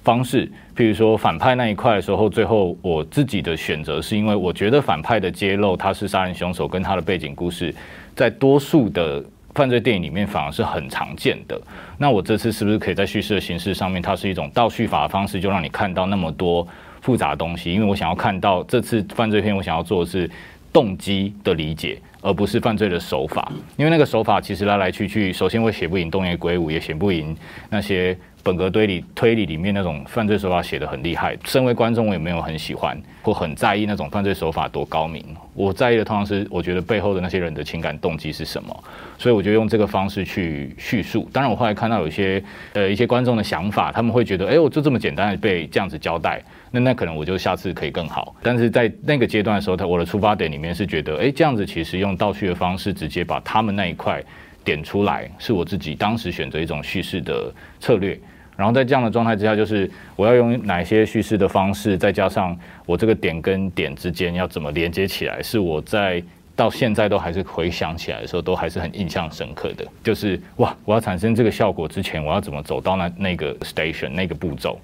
[0.03, 7.73] 方式，譬如说反派那一块的时候，最后我自己的选择是因为我觉得反派的揭露他是杀人凶手跟他的背景故事，
[8.15, 11.61] 在多数的犯罪电影里面反而是很常见的。
[11.97, 16.67] 那我这次是不是可以在叙事的形式上面，它是一种倒叙法的方式，就让你看到那么多。
[17.01, 20.29] 复杂的东西，因为我想要看到这次犯罪片，我想要做的是
[20.71, 23.51] 动机的理解，而不是犯罪的手法。
[23.75, 27.35] 因为那个手法其实来来去去，首先我写不赢东野圭吾，也写不赢
[27.69, 31.37] 那些本格推理推理里面那种犯罪手法写的很厉害。
[31.45, 35.23] 身为观众，我也没有很喜欢或很在意那种犯罪手法多高明。
[35.53, 38.83] 我在意的通常是我觉得背后的那些人的情感动机是什么。
[39.17, 41.29] 所以我就用这个方式去叙述。
[41.31, 46.41] 当然，我后来看到有些呃一些观众的想法，他们会觉得，哎，我就这么简单的被这样子交代。
[46.71, 54.23] 那那可能我就下次可以更好，但是在那个阶段的时候，他我的出发点里面是觉得，哎，这样子其实用倒叙的方式直接把他们那一块
[54.63, 58.17] 点出来，是我自己当时选择一种叙事的策略。
[58.57, 66.21] 然后在这样的状态之下，就是我要用哪些叙事的方式，再加上我这个点跟点之间要怎么连接起来，是我在
[66.55, 69.85] 到现在都还是回想起来的时候，都还是很印象深刻的。
[70.03, 74.77] 就是哇，我要产生这个效果之前，我要怎么走到那那个 station 那个步骤？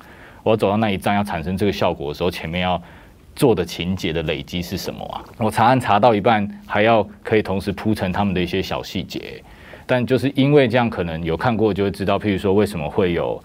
[0.43, 2.81] 我要走到那一站要产生这个效果的时候，前面要
[3.35, 5.21] 做的情节的累积是什么啊？
[5.37, 9.43] 我查案查到一半，还要可以同时铺成他们的一些小细节。
[9.85, 13.41] 但就是因为这样，可能有看过就会知道，譬如说为什么会有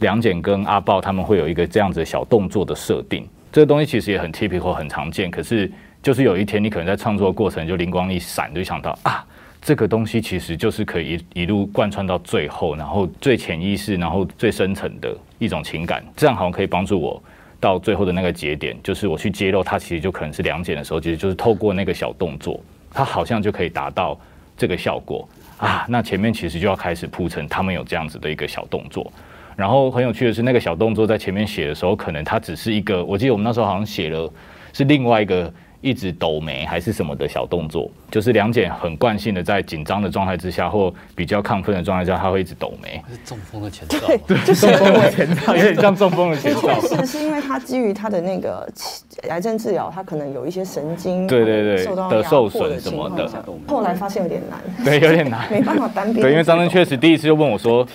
[0.00, 3.26] 梁简跟阿豹他们会有一个这样子的小动作的设定。
[3.52, 5.70] 这个东西其实也很 typical 很常见，可是
[6.02, 9.24] 就是有一天你可能在创作过程就灵光一闪，就想到啊。
[9.62, 17.20] 这个东西其实就是可以一路贯穿到最后，然后最潜意识，然后最深层的一种情感，这样好像可以帮助我
[17.58, 22.60] 到最后的那个节点，就是我去揭露它，其实就可能是两检的时候，其实就是透过那个小动作，
[22.92, 24.16] 它好像就可以达到
[24.56, 25.84] 这个效果啊。
[25.88, 29.10] 那前面其实就要开始铺陈，他们有这样子的一个小动作，
[29.56, 34.30] 然后很有趣的是，那个小动作在前面写的时候，可能它只是一个，我记得我们那时候好像写了
[34.72, 35.52] 是另外一个。
[35.82, 43.00] 一直抖眉还是什么的小动作，就是梁简很惯性的在紧张的状态之下，或比较亢奋的状态下，他会一直抖眉。
[43.08, 46.80] 是中风的前兆，对，就是中风的前兆，有点像中风的前兆。
[46.80, 48.68] 是 是因为他基于他的那个
[49.28, 53.28] 癌症治疗，他可能有一些神经对对对受到的受损什么的。
[53.66, 56.20] 后来发现有点难， 对，有点难， 没办法单边。
[56.24, 57.86] 对，因为张真确实第一次就问我说：“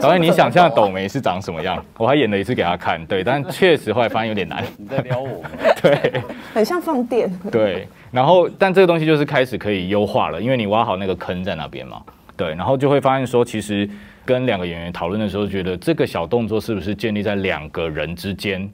[0.00, 4.62] 导演，你想象斗眉是长什么样？”我还演了一次给他看，对，但确实后来发现有点难。
[4.76, 5.50] 你在撩我吗？
[5.82, 6.22] 对，
[6.52, 7.30] 很像放电。
[7.50, 7.88] 对。
[8.12, 12.00] 然后，但这个东西就是开始可以优化了，因为你挖好那个坑在那边嘛，
[12.36, 13.86] 对，然后就会发现说，其实
[14.24, 18.66] 跟两个演员讨论的时候，觉得这个小动作是不是建立在两个人之间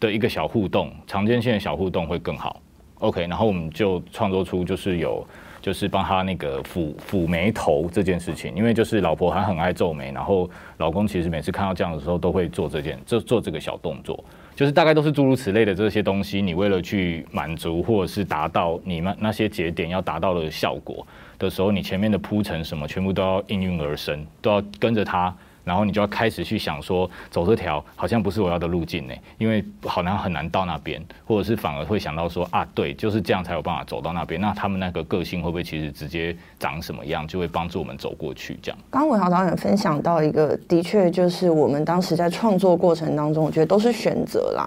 [0.00, 2.60] 的一个小互动，常见性的小互动会更好。
[3.00, 5.26] OK，然后我们就创作出就是有。
[5.60, 14.24] 就是帮他那个抚抚眉头这件事情，因为就是老婆还很爱皱眉，然后老公其实每次看到这样的时候都会做这件就做这个小动作，
[14.54, 21.04] 就是大概都是诸如此类的这些东西，你为了去满足或者是达到你们那些节点要达到的效果
[21.40, 25.36] 的时候，你前面的铺陈什么全部都要应运而生，都要跟着他。
[25.68, 34.40] 然后你就要开始去想说，走这条好像不是我要的路径呢，因为好像很难到那边，或者是反而会想到说啊，对，就是这样才有办法走到那边。
[34.40, 38.58] 那他们那个个性会不会其实直接长什么样，就会帮助我们走过去？
[38.62, 38.78] 这样。
[38.90, 44.66] 刚刚伟豪导演分享到一个，的确就是我们当时在创作过程当中，我觉得都是选择啦。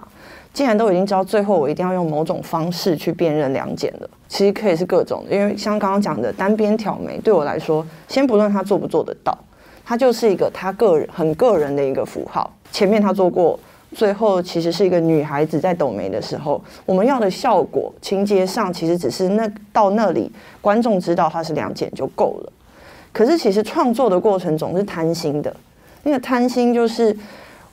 [0.52, 9.36] 既然都已经知道最后我一定要用某种方式去辨认两检了，其实可以是各种，因为像刚刚讲的单边挑眉，对我来说，先不论他做不做得到。
[9.84, 12.50] 它就是一个他个人很个人的一个符号。
[12.70, 13.58] 前面他做过，
[13.94, 22.52] 最后其实是一个女孩子在抖眉的时候，我们要的效果情节上其实只是那到那里观众知道它是两件就够了。
[23.12, 25.54] 可是其实创作的过程总是贪心的，
[26.04, 27.14] 那个贪心就是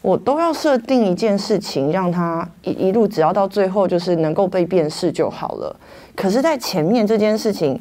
[0.01, 5.74] 我都要设定一件事情，让它一一路只要到最后就是能够被辨识就好了。
[6.16, 7.80] 可是，在前面这件事情。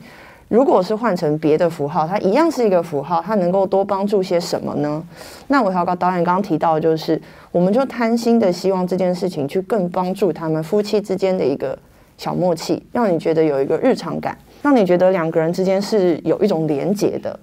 [0.49, 5.03] 如果是换成别的符号，它一样是一个符号，它能够多帮助些什么呢？
[5.49, 7.21] 那我要告导演刚刚提到，就是
[7.53, 11.79] 我们就贪心的希望这件事情去更帮助他们夫妻之间的一个
[12.17, 17.39] 小默契，让你觉得有一个日常感，让你觉得两个人之间是有一种连结的。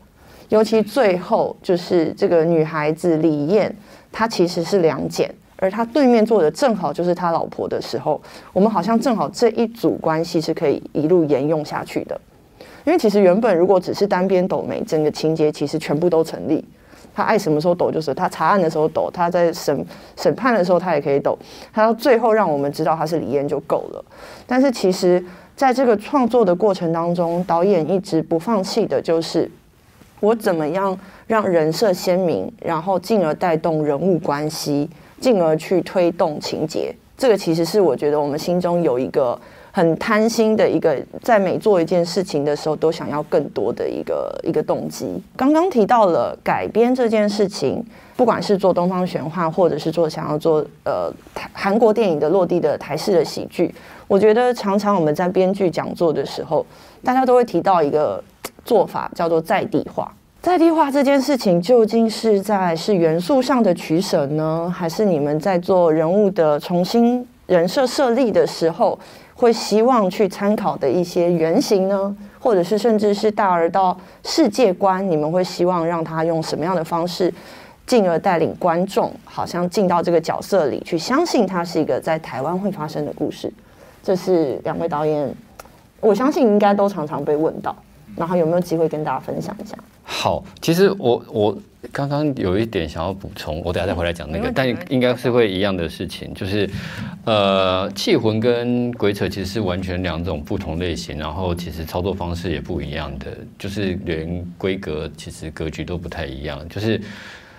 [0.49, 3.76] 尤其最后就是这个女孩子李艳，
[4.12, 8.20] 她其实是两检，而她对面坐的正好就是他老婆的时候，
[8.51, 12.20] 我们好像正好这一组关系是可以一路沿用下去的。
[12.86, 16.63] 因为其实原本如果只是单边抖眉，整个情节其实全部都成立。
[17.15, 19.86] 他爱什么时候抖就是他查案的时候抖，他在审
[20.17, 21.38] 审判的时候他也可以抖，
[21.73, 24.05] 他到最后让我们知道他是李嫣就够了。
[24.45, 25.23] 但是其实
[25.55, 29.49] 在这个创作的过程当中，导演一直不放弃的就是
[30.19, 36.93] 我怎么样让人设鲜明，然后进而带动人物关系，进而去推动情节。
[37.17, 39.39] 这个其实是我觉得我们心中有一个。
[39.76, 45.21] 很贪心的一个，在每做一件事情的时候，都想要更多的一个一个动机。
[45.36, 51.11] 刚刚提到了改编这件事情，不管是做东方玄幻，或者是做想要做呃
[51.51, 53.76] 韩国电影的落地的台式的喜剧，
[54.07, 56.65] 我觉得常常我们在编剧讲座的时候，
[57.03, 58.23] 大家都会提到一个
[58.63, 60.09] 做法，叫做在地化。
[60.41, 68.97] 在地化这件事情，究竟是在是元素上的取舍呢，还是你们在做人物的重新人设设立的时候？
[69.36, 77.31] 会希望去参考的一些原型呢，或者是甚至是大而到世界观，你们会希望让他用什么样的方式，
[77.86, 83.51] 进而带领观众，好像进到这个角色里去，相信它是一个在台湾会发生的故事。
[84.01, 85.29] 这是两位导演，
[85.99, 87.75] 我相信应该都常常被问到，
[88.16, 89.78] 然后有没有机会跟大家分享一下？
[90.03, 91.57] 好，其实我我。
[91.91, 96.68] 刚刚有一点想要补充，我等下再回来讲那个，但应该是会一样的事情，就是，
[97.26, 103.28] 呃，气魂跟鬼扯其实是完全两种不同类型，然后其实操作方式也不一样的，
[103.59, 106.99] 就是连规格其实格局都不太一样，就是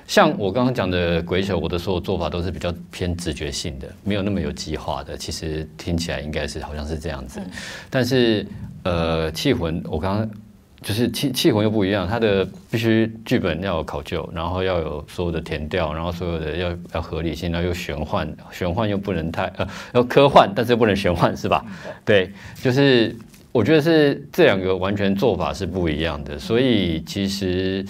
[0.09, 7.41] 像我刚刚讲的鬼扯，我的所有做法都是比较偏直觉性的，没有那么有计划的，其实听起来应该是好像是这样子，
[7.89, 8.45] 但是
[8.83, 10.29] 呃，气魂我刚刚。
[10.87, 21.65] 就是气气魂又不一样，它的必须剧本要有考究，然后要有所有的填调，然后所有的要要合理性，然后又玄幻，玄幻又不能太呃要科幻，但是又不能玄幻，是吧？
[22.05, 22.31] 对，
[22.63, 23.13] 就是
[23.51, 27.85] 我觉得是这两个完全做法是不一样的，所以其实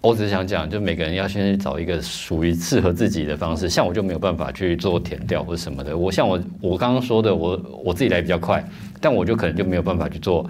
[0.00, 8.64] 我只是想讲，就每个人要先找一个属于适合自己的方式，像我就没有办法去做填调或者什么的，我像我我刚刚说的，我我自己来比较快，
[8.98, 10.48] 但我就可能就没有办法去做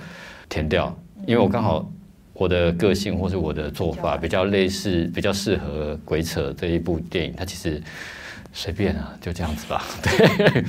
[0.49, 0.97] 填调。
[1.26, 1.90] 因为我刚好
[2.32, 7.82] 我的个性或是我的做法比较类似，比较适合鬼扯这一部电影，它其实
[8.52, 10.64] 随便啊，就这样子吧， 对，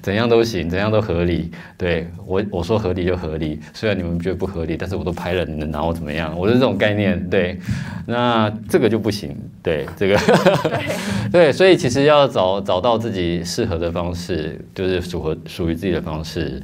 [0.00, 1.50] 怎样都行，怎样都合理。
[1.76, 6.38] 对我我说合理就合理，虽然你们觉得不合理，但是我都拍了，你能拿我怎么样？
[6.38, 7.58] 我是这种概念，对。
[8.06, 10.18] 那这个就不行，对这个，
[11.32, 16.62] 对，所以其实要找找到自己适合的方式，就是符合属于自己的方式，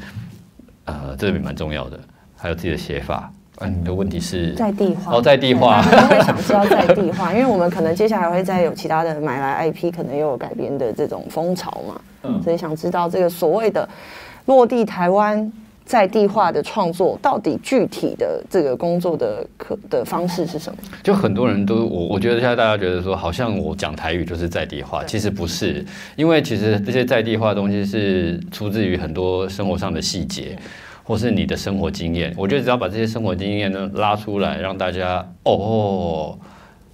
[0.85, 1.99] 呃，这个蛮重要的。
[2.41, 5.13] 还有自己的写法，嗯，你的问题是在地化。
[5.13, 13.87] 哦，在地化，我会想知道在地化， 因为我们可能接下来会再有其他的买来 IP，可能又有改编的这种风潮嘛，嗯，所以想知道这个所谓的
[14.47, 15.53] 落地台湾
[15.85, 20.79] 在地化的创作，到底具体的这个工作的可的方式是什么？
[21.03, 25.85] 就很多人都我我觉得现在大家觉得说，好像我讲台语就是在地化，其实不是，
[26.17, 30.57] 因为其实这些在地化的东西是出自于很多生活上的细节。
[31.11, 32.33] 或是你的生活经验。
[32.37, 36.39] 我觉得只要把这些生活经验呢拉出来，让大家哦，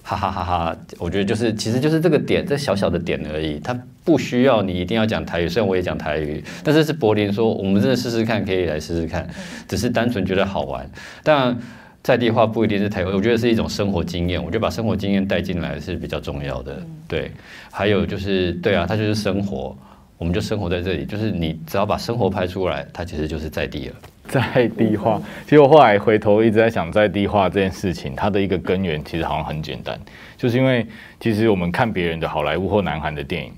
[0.02, 0.76] 哈哈哈哈！
[0.98, 5.48] 我觉得就是其实就是这个点，这小小的点而已，它不需要你一定要讲台语。
[5.50, 9.28] 虽然我也讲台语，但是是柏林说我们真的试试看，可以来试试看，
[9.68, 10.90] 只是单纯觉得好玩。
[11.22, 11.54] 但
[12.02, 14.42] 在地化不一定是台湾，我觉得是一种生活经验。
[14.42, 16.80] 我觉得把生活经验带进来是比较重要的。
[17.06, 17.30] 对，
[17.70, 19.76] 还有就是对啊，它就是生活。
[20.18, 23.94] 我们就生活在这里，就是你只要把生活拍出来，它其实就是在地了。
[24.28, 29.98] 在地化，其实我后来回头一直在想，在地化这件事情，它的一个根源其实好像很简单，
[30.36, 30.86] 就是因为
[31.20, 33.52] 其实我们看别人的好莱坞或南韩的电影，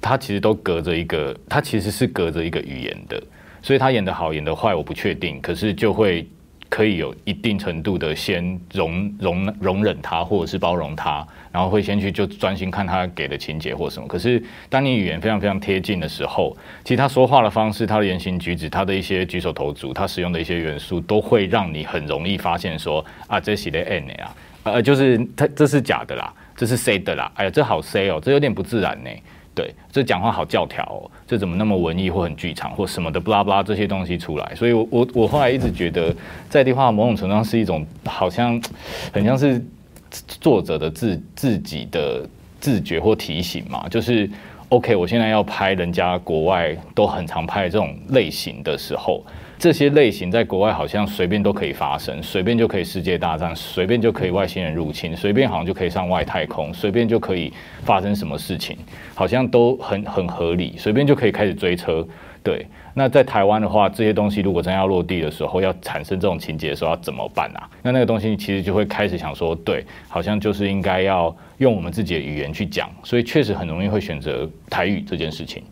[0.00, 3.22] 它其实都隔着一个，它其实是隔着一个语言的，
[3.60, 6.26] 所以他演的好演的坏我不确定，可是就会。
[6.74, 14.08] 可以有一定程度的先容容容忍他，或者是包容他，然后会先去就专心看他给的情节或什么。
[14.08, 29.10] 可是当你语言非常非常贴近的时候，其实他说话的方式、他的言行举止、他的一些举手投足、他使用的一些元素，都会让你很容易发现说啊，这是的 N 啊，呃，就是他这是假的啦，这是 C 的啦，哎呀，这好 C 哦，这有点不自然呢。
[29.54, 36.14] 对，这讲话好教条哦，这怎么那么文艺或很剧场或什么的，不拉不拉这些东西出来，所以，我我我后来一直觉得，
[36.50, 38.60] 在地化某种程度上是一种，好像
[39.12, 39.64] 很像是
[40.26, 42.28] 作者的自自己的
[42.60, 44.28] 自觉或提醒嘛，就是
[44.70, 49.24] OK，我现在要拍人家国外都很常拍这种类型的时候。
[49.64, 57.50] 这些类型在国外好像随便都可以发生，随便就可以世界大战，随便就可以外星人入侵，随便好像就可以上外太空，随便就可以
[57.82, 58.76] 发生什么事情，
[59.14, 62.06] 好像都很很合理，随便就可以开始追车。
[62.42, 67.66] 对，那在台湾的话，这些东西如果真要落地的时候，要产生这种情节的时候，要怎么办啊？
[67.80, 75.62] 那那个东西其实就会开始想说，对，好像就是应该要用我们自己的语言去讲，所以确实很容易会选择台语这件事情，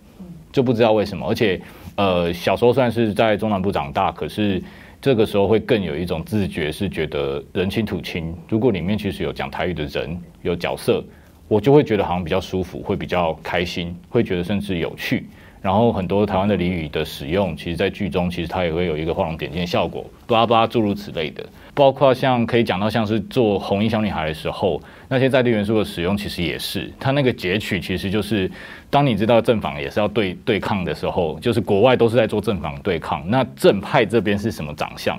[0.50, 1.60] 就不知道为什么，而且。
[1.96, 4.62] 呃，小时候算是在中南部长大，可是
[5.00, 8.34] 这个时候会更有一种自觉，是觉得人亲土亲。
[8.48, 11.04] 如果里面其实有讲台语的人，有角色，
[11.48, 15.26] 我就会觉得好像比较舒服，会比较开心，会觉得甚至有趣。
[15.62, 21.46] 然后很多台湾的俚语的使用，其实在剧中其实它也会有一个画龙点睛的效果，巴拉巴拉诸如此类的。
[21.74, 28.50] 包括像可以讲到像是做红衣小女孩的时候，那些在地元素的使用，其实也是它那个截取，其实就是
[28.90, 35.18] 当你知道正反也是要对对抗的时候，就是国外都是在做正反对抗，那正派这边是什么长相，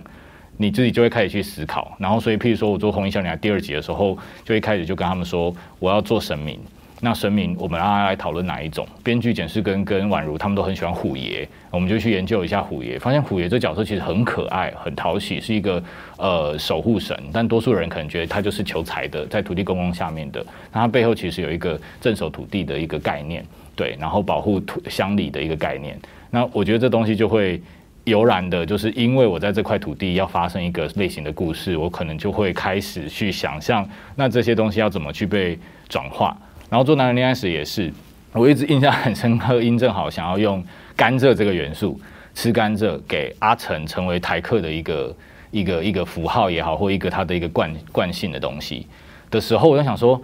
[0.58, 1.96] 你自己就会开始去思考。
[1.98, 6.60] 然后所以，譬如说我做红衣小女孩第二集的时候，就一开始就跟他们说，我要做神明。
[7.06, 8.88] 那神明，我们让他来讨论哪一种？
[9.04, 15.84] 编剧简世根跟宛如他们都很喜欢虎爷，我们就去研究一下虎爷，发现虎爷这角色其实很可爱、很讨喜，是一个
[16.16, 17.14] 呃守护神。
[17.34, 20.42] 但多数人可能觉得他就是求财的，在土地公公下面的。
[20.72, 23.46] 那他背后其实有一个镇守土地的一个概念，
[23.76, 26.00] 对，然后保护土乡里的一个概念。
[26.32, 27.62] 那我觉得这东西就会
[28.06, 33.86] 油然的，就是因为我在这块土地要发生一个类型的故事，我可能就会开始去想象，
[34.16, 36.38] 那这些东西要怎么去被转化。
[36.70, 37.92] 然后做男人恋爱时也是，
[38.32, 39.62] 我一直印象很深刻。
[39.62, 40.64] 殷正好想要用
[40.96, 42.00] 甘蔗这个元素，
[42.34, 45.16] 吃甘蔗给阿成成为台客的一个
[45.52, 48.88] 一个一个符号也好，或一个他的一个惯惯性的东西
[49.30, 50.20] 的时候，我就想说，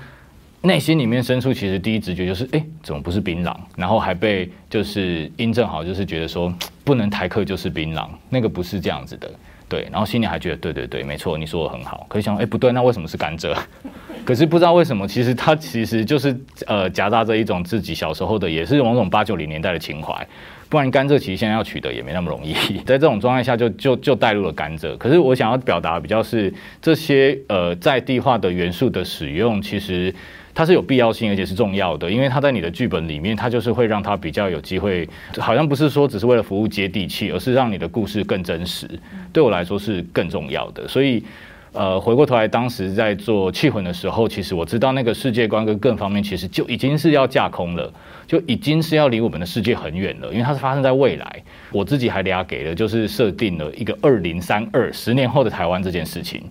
[0.62, 3.56] 内心里面深处其实第一直觉就是，哎，怎么不是槟榔？
[3.76, 6.52] 然后还被就是殷正好就是觉得说，
[6.84, 9.30] 不能台客就是槟榔，那个不是这样子的。
[9.70, 12.06] 对，然后心里还觉得对对对，没错，你说的很好。
[12.10, 13.56] 可是想，哎，不对，那为什么是甘蔗？
[14.26, 16.36] 可是不知道为什么，其实它其实就是
[16.68, 20.28] 呃夹杂着一种自己小时候的，也是某种八九零年代的情怀。
[20.68, 22.54] 不然甘蔗其实现在要取得也没那么容易。
[22.86, 24.98] 在这种状态下，就就就带入了甘蔗。
[24.98, 30.14] 可是我想要表达比较是这些呃在地化的元素的使用，其实。
[30.54, 38.88] 它是有必要性，而且是重要的，因为它在你的剧本里面，它就是会让它比较有机会，好像不是说只是为了服务接地气，而是让你的故事更真实。
[39.32, 40.88] 对我来说是更重要的。
[40.88, 41.24] 所以，
[41.72, 47.94] 呃，回过头来，当时在做气魂的时候，其实我知道那个世界观跟各方面，其实就已经是要架空了，
[48.28, 51.44] 就已经是要离我们的世界很远了，因为它是发生在未来。
[51.72, 56.44] 我自己还俩给了，就是设定了一个二零三二十年后的台湾这件事情。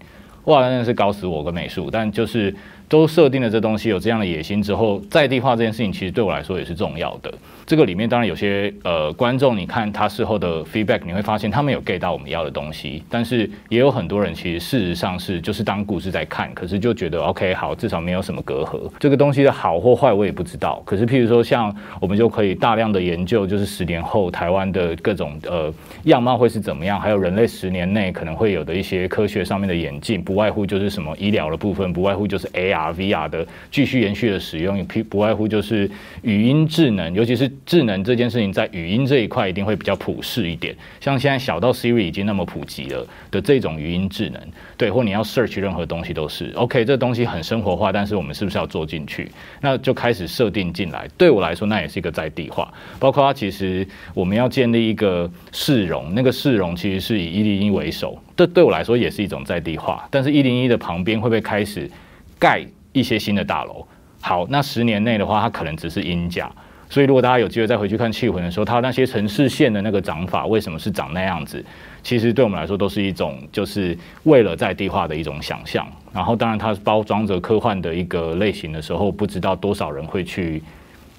[0.44, 2.54] 哇，真的是搞死我跟美术，但就是。
[2.88, 7.32] 都设定了这东西有这样的野心之后，在地化这件事情其实对我来说也是重要的。
[7.66, 18.90] 这个里面当然有些呃观众，你看他事后的 feedback，你会发现他们有 get 到我们要的东西，但是也有很多人其实事实上是就是当故事在看，可是就觉得 OK 好，至少没有什么隔阂。
[18.98, 20.82] 这个东西的好或坏我也不知道。
[20.86, 25.70] 可是譬如说像我们就可以大量的研究，就是十年后台湾的各种呃
[26.04, 32.77] 样貌会是怎么样，还有人类十年内可能会有的一些科学上面的演进，不外乎就是什么医疗的部分，不外乎就是 AI。
[32.78, 35.90] AR、VR 的继续延续的使用，不不外乎就是
[36.22, 40.74] 语音智能，尤其是智能这件事情，在语音这一块一定会比较普适一点。
[41.00, 44.40] 像现在小到 Siri 已经那么普及了的这种语音智能，
[44.76, 49.30] 对，或你要 search 任何东西都是 OK，这东西很生活化，但是我们是不是要做进去？
[49.60, 51.08] 那就开始设定进来。
[51.16, 52.72] 对我来说，那也是一个在地化。
[52.98, 58.20] 包括它其实我们要建立一个市容，那个市容其实是以一零一为首。
[58.36, 61.90] 这对我来说也是一种在地化，但是一零一的旁边会不会开始
[62.38, 63.86] 盖一些新的大楼？
[64.20, 66.50] 好，那十年内的话，它可能只是阴价。
[66.90, 71.62] 所以如果大家有机会再回去看气魂的时候，它那些城市线的那个长法，为什么是长那样子？
[72.02, 75.86] 其实对我们来说都是一种，就是为了在地化的一种想象。
[76.14, 80.62] 然后当然它包装着科幻的一个类型的时候，不知道多少人会去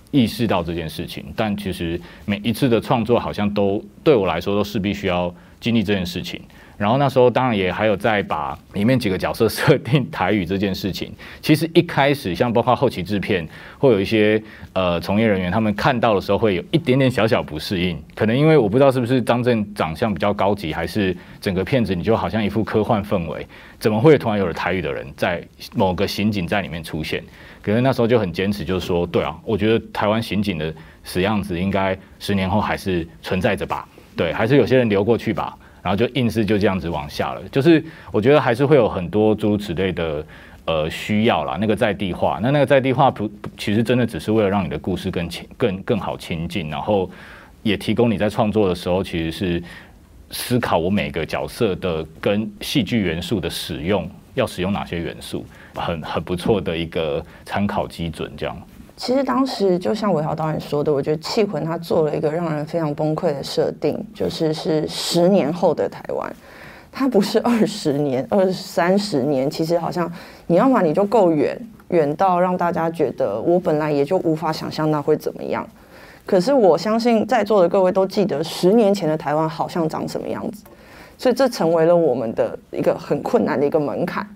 [0.09, 1.24] 意识到这件事情。
[1.36, 6.41] 但其实每一次的创作，好像都对我来说都势必需要经历这件事情。
[6.80, 11.12] 然后那时候当然也还有在把里面几个角色设定台语这件事情。
[11.42, 13.46] 其实一开始像包括后期制片，
[13.78, 23.46] 会有一些呃从业人员他们看到的时候会有一点点小小不适应，可能因为我不知道是不是张震长相比较高级，还是整个片子你就好像一副科幻氛围，
[23.78, 27.22] 怎么会突然有了台语的人在某个刑警在里面出现？
[27.62, 30.74] 可能那时候就很坚持，就是说，对啊，我觉得台湾刑警的
[31.04, 33.86] 死样子应该十年后还是存在着吧？
[34.16, 35.58] 对，还是有些人流过去吧？
[35.90, 40.24] 然后就硬是就这样子往下了，就是我觉得还是会有很多诸如此类的
[40.66, 41.58] 呃需要啦。
[41.60, 43.28] 那个在地化，那那个在地化不
[43.58, 47.10] 其实真的只是为了让你的故事更亲、更更好亲近，然后
[47.64, 49.64] 也提供你在创作的时候其实是
[50.30, 58.56] 思考我每个角色的跟戏剧元素的使用要使用哪些元素，很很不错的一个参考基准，这样。
[59.00, 66.36] 其实当时就像韦豪导演说的，我觉得《气魂》他做了一个让人非常崩溃的设定，就是是十年后的台湾，
[66.91, 69.50] 它不是二十年、二三十年。
[69.50, 70.12] 其实好像
[70.47, 75.66] 你要么你就够远，远到让大家觉得我本来也就无法想象那会怎么样。
[76.26, 80.66] 可是我相信在座的各位都记得十年前的台湾好像长什么样子，
[81.18, 84.28] 所以这成为了我们的一个很困难的一个门槛。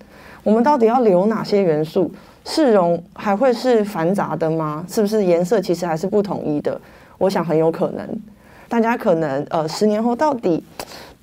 [0.42, 2.10] 我们到底要留哪些元素？
[2.46, 4.86] 市容还会是繁杂的吗？
[4.90, 6.80] 是不是颜色其实还是不统一的？
[7.18, 8.08] 我想很有可能。
[8.68, 10.64] 大家可能呃，十年后到底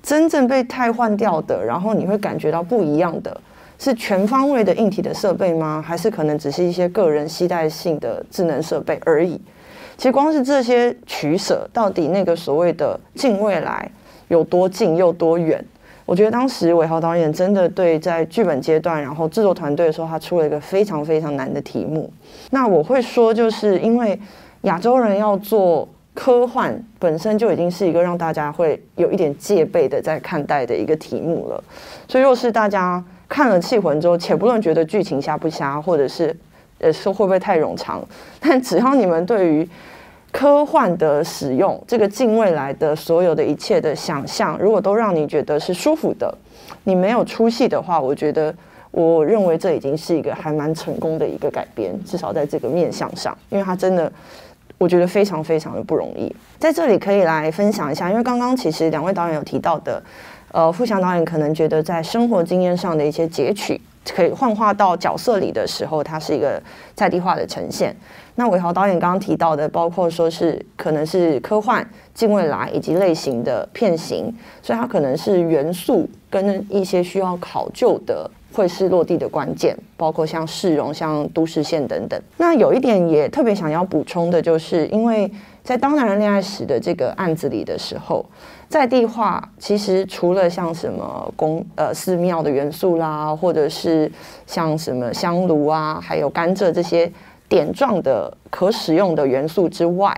[0.01, 3.39] 真正被汰换掉的，然后你会感觉到不一样的，
[3.77, 5.83] 是全方位的硬体的设备吗？
[5.85, 9.39] 还是可能只是一些个人携带性的智能设备而已？
[9.97, 13.91] 其实光是这些取舍，到底那个所谓的近未来
[14.29, 15.63] 有多近又多远？
[16.11, 22.11] 我觉得当时韦豪导演真的对在剧本阶段，然后制作团队的时候，他出了一个非常非常难的题目。
[22.49, 24.19] 那我会说，就是因为
[24.63, 31.63] 亚洲人要做科幻，本身就已经是一个让大家会有一点戒备的在看待的一个题目了。
[32.09, 36.35] 所以，若是大家看了《气魂》之后，且不论觉得剧情瞎不瞎，或者是
[36.79, 38.05] 呃说会不会太冗长，
[38.41, 39.65] 但只要你们对于
[40.31, 46.33] 科幻的使用，这个近未来的所有的一切的想象，如果都让你觉得是舒服的，
[46.85, 48.53] 你没有出戏的话，我觉得，
[48.91, 54.11] 我认为这已经是一个还蛮成功的一个改编，至少在这个面向上，因为它真的，
[54.77, 56.33] 我觉得非常非常的不容易。
[56.57, 60.01] 在这里可以来分享一下，因为刚刚其实两位导演有提到的，
[60.53, 63.79] 呃，富祥导演可能觉得在生活经验上的一些截取，
[64.15, 66.61] 可以幻化到角色里的时候，它是一个
[66.95, 67.93] 在地化的呈现。
[68.35, 82.19] 那韦豪导演刚刚提到的，包括说是可能是科幻、近未来以及类型的片型，所以它可能是元素跟一些需要考究的会是落地的关键，包括像市容、像都市线等等。
[82.37, 85.29] 那有一点也特别想要补充的，就是因为
[85.61, 88.25] 在《当男人恋爱时》的这个案子里的时候，
[88.69, 94.09] 在地化其实除了像什么宫呃寺庙的元素啦，或者是
[94.47, 97.11] 像什么香炉啊，还有甘蔗这些。
[97.51, 100.17] 点状的可使用的元素之外，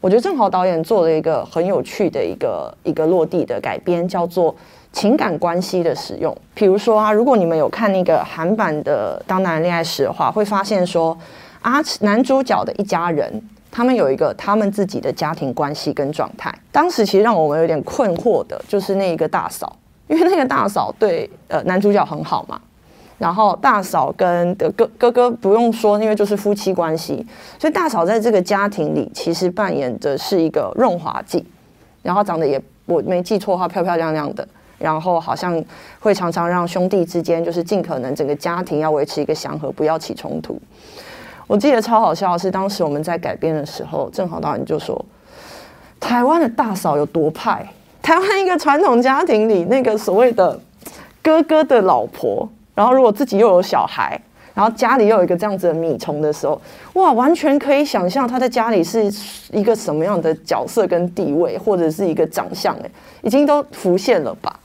[0.00, 4.56] 我觉得正好导演做了一个很有趣的一个一个落地的改编，叫做
[4.90, 6.34] 情感关系的使用。
[6.54, 11.14] 比如说啊，如果你们有看那个韩版的《当男人恋爱时》的话，会发现说
[11.60, 13.30] 啊，男主角的一家人，
[13.70, 16.50] 他们有一个他们自己的家庭关系跟状态。
[16.72, 19.76] 当时其实让我们有点困惑的，就是那一个大嫂，
[20.08, 22.58] 因为那个大嫂对呃男主角很好嘛。
[23.20, 27.26] 然后大嫂跟的哥哥哥不用说，因为就是夫妻关系，
[27.58, 31.44] 所以大嫂在这个家庭里其实扮演的是一个润滑剂，
[32.02, 34.48] 然后长得也我没记错的话漂漂亮亮的，
[34.78, 35.62] 然后好像
[35.98, 40.58] 会常常让兄弟之间就是尽可能整个家庭要维持一个祥和，不要起冲突。
[41.46, 45.04] 我记得超好笑的是，当时我们在改编的时候，正好导演就说，
[46.00, 47.70] 台湾的大嫂有多派，
[48.00, 50.58] 台湾一个传统家庭里那个所谓的
[51.22, 52.48] 哥哥的老婆。
[52.80, 54.18] 然后，如果自己又有小孩，
[54.54, 56.58] 然后家里又有一个这样子的米虫的时候，
[56.94, 59.12] 哇，完全可以想象他在家里是
[59.52, 62.90] 一个什么样的角色跟地位，或者是一个长相，哎，
[63.20, 64.58] 已经都浮现了吧。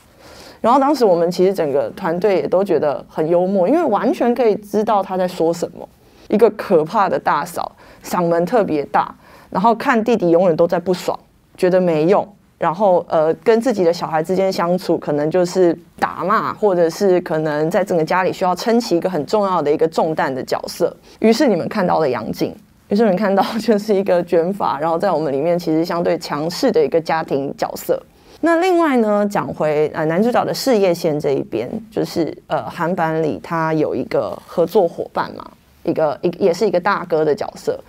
[0.61, 5.85] 然后当时我们其实整个团队也都觉得很幽默，因为完全可以知道他在说什么。
[6.29, 7.69] 一个可怕的大嫂，
[8.01, 9.13] 嗓门特别大，
[9.49, 11.19] 然后看弟弟永远都在不爽，
[11.57, 12.25] 觉得没用。
[12.65, 20.91] 然后呃，跟自己的小孩之间相处，可能就是打骂，或者是可能在整个家里需要撑起一个很重要的一个重担的角色。
[21.19, 22.55] 于是你们看到了杨静，
[22.87, 28.01] 于是你们看到就是一个卷发，然后在我们里面其实相对强势的一个家庭角色。
[28.41, 35.45] 那另外呢，讲回呃男主角的事业线这一边，就是呃韩版里他有一个合作伙伴嘛，
[35.83, 37.79] 一个一也是一个大哥的角色，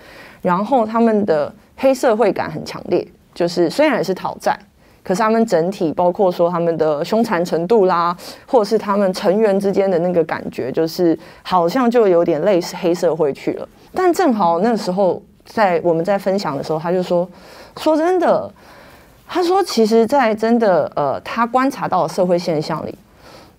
[0.43, 3.09] 然后他们的黑社会感很强烈。
[3.36, 4.58] 就是虽然也是讨债，
[5.04, 13.68] 可是他们整体包括说他们的凶残程度啦，或者是他们成员之间的那个感觉，就是好像就有点类似黑社会去了。
[13.92, 17.28] 但正好那时候在我们在分享的时候，他就说
[17.78, 18.50] ：“说真的，
[19.28, 22.94] 他说其实，在真的呃，他观察到的社会现象里，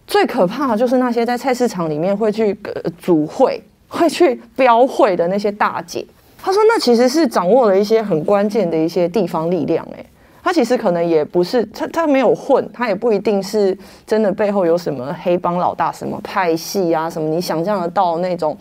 [0.08, 6.04] 最可怕的就是那些在菜市场里面会去呃组会、会去标会的那些大姐。”
[6.42, 10.06] 他说：“那其实是掌握了一些很关键的一些地方力量，哎，
[10.42, 18.56] 他其实可能也不是他，他没有混，他也不一定是真的背后有什么黑帮老大、什么派系啊，什么你想象得到那种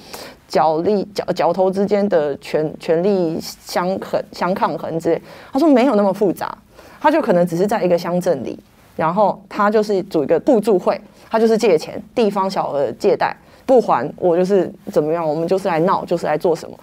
[0.48, 5.22] 角力角角头之间的权权力相衡相抗衡之类。
[5.52, 6.56] 他说没有那么复杂，
[7.00, 8.58] 他就可能只是在一个乡镇里，
[8.96, 11.00] 然后他就是组一个互助会，
[11.30, 16.76] 他就是借钱，地方小额借贷不还，我就是怎么样，我们就是来闹，就是来做什么。”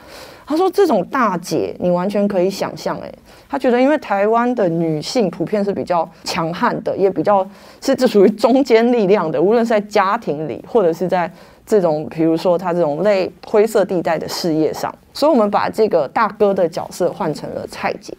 [0.53, 2.95] 他说：“这种大姐，你完全可以想象。
[2.99, 3.11] 哎，
[3.49, 7.43] 他觉得，因为台湾的女性普遍是比较强悍的，也比较
[7.81, 11.31] 是这属于中间力量的，无论是在家庭里，或者是在
[11.65, 14.93] 这种，比如说他这种类灰色地带的事业上。
[15.11, 18.15] 所以，我们把这个大哥的角色换成了蔡姐，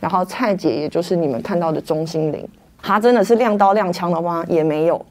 [0.00, 2.44] 然后蔡姐也就是你们看到的钟心凌，
[2.82, 4.44] 她真的是亮刀亮枪的吗？
[4.48, 5.06] 也没有，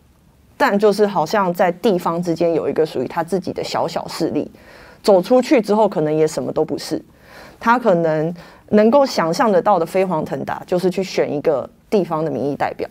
[0.57, 4.51] 但就是好像在地方之间有一个属于他自己的小小势力。”
[5.07, 7.01] 走出去之后，可能也什么都不是。
[7.61, 8.35] 他可能
[8.71, 12.89] 能够想象得到的飞黄腾达，就是去选一个地方的民意代表。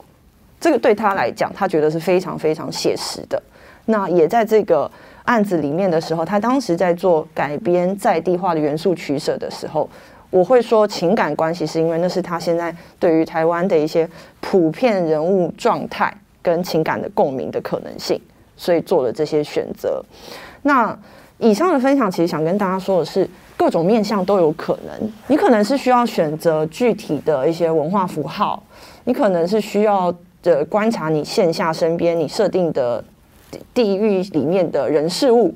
[0.58, 3.42] 这个对他来讲，他觉得是非常非常写实的。
[3.84, 4.90] 那也在这个
[5.24, 9.86] 案子里面的时候，他当时在做改编在地化的元素取舍的时候，
[10.30, 14.08] 我会说情感关系，是因为那是他现在对于台湾的一些
[14.40, 16.10] 普遍人物状态
[16.40, 18.18] 跟情感的共鸣的可能性，
[18.56, 20.02] 所以做了这些选择。
[20.62, 20.98] 那。
[21.38, 25.12] 以上的分享其实想跟大家说的是，各种面向都有可能。
[25.26, 28.62] 你可能是需要选择具体的一些文化符号，
[29.04, 33.04] 你可能是需要的观察你线下身边你设定的
[33.74, 35.54] 地域里面的人事物，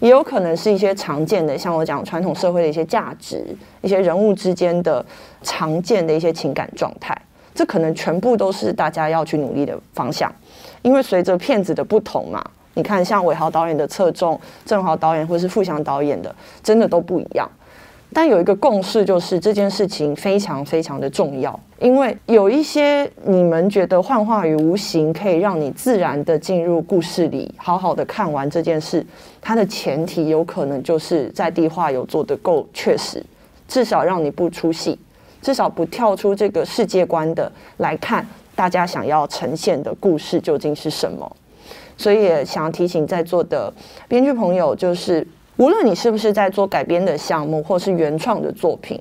[0.00, 3.44] 也有可能是一些常见的，像我讲传统社会的一些价值，
[3.82, 5.04] 一些人物之间的
[5.42, 7.16] 常见的一些情感状态。
[7.54, 10.32] 这可能全部都是大家要去努力的方向，
[10.80, 12.42] 因为随着片子的不同嘛。
[12.78, 16.32] 你看，像韦豪导演的侧重，郑豪导演或是富祥导演的，
[16.62, 17.50] 真的都不一样。
[18.12, 21.58] 但有一个共识，就是这件事情非常非常的重要。
[21.80, 29.04] 因为有一些你们觉得幻化于无形，可以让你自然的进入故事里，好好的看完这件事。
[29.42, 33.20] 它的前提有可能就是在地化有做的够确实，
[33.66, 34.96] 至少让你不出戏，
[35.42, 38.24] 至少不跳出这个世界观的来看，
[38.54, 41.28] 大家想要呈现的故事究竟是什么。
[41.98, 43.70] 所以也想要提醒在座的
[44.08, 45.26] 编剧朋友，就是
[45.56, 48.98] 无论你是不是在做改编的项目，或是原创的作品，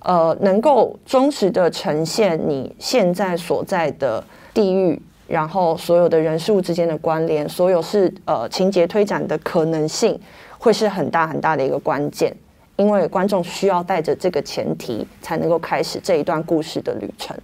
[0.00, 4.22] 呃，能够忠实的呈现你现在所在的
[4.52, 10.20] 地域，然后所有的人事物之间的关联，所有是呃情节推展的可能性，
[10.58, 12.36] 会是很大很大的一个关键，
[12.76, 17.34] 因为观众需要带着这个前提，才能够开始这一段故事的旅程。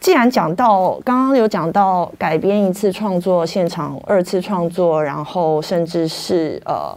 [0.00, 6.96] 既然讲到刚刚有讲到改编一次创作现场，二次创作，然后甚至是呃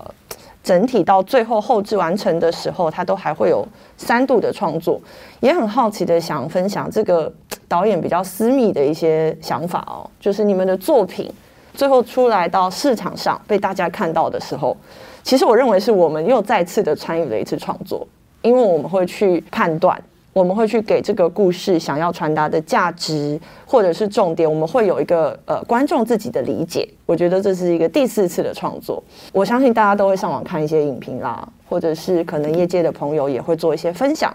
[0.63, 3.67] 整体到最后后置完成的时候，它都还会有
[3.97, 5.01] 三度的创作，
[5.39, 7.31] 也很好奇的想分享这个
[7.67, 11.29] 导演比较私密的一些想法哦，就是你们的作品
[11.73, 14.77] 最后出来到市场上被大家看到的时候，
[15.23, 18.07] 其实我认为是我们又再次的参与了一次创作，
[18.43, 19.99] 因为我们会去判断。
[20.33, 26.87] 我们会去给这个故事想要传达的价值，或者是重点，我们会有一个呃观众自己的理解。
[27.05, 29.03] 我觉得这是一个第四次的创作，
[29.33, 34.33] 我相信大家都会上网看一些影评啦，或者是可能业界的朋友也会做一些分享。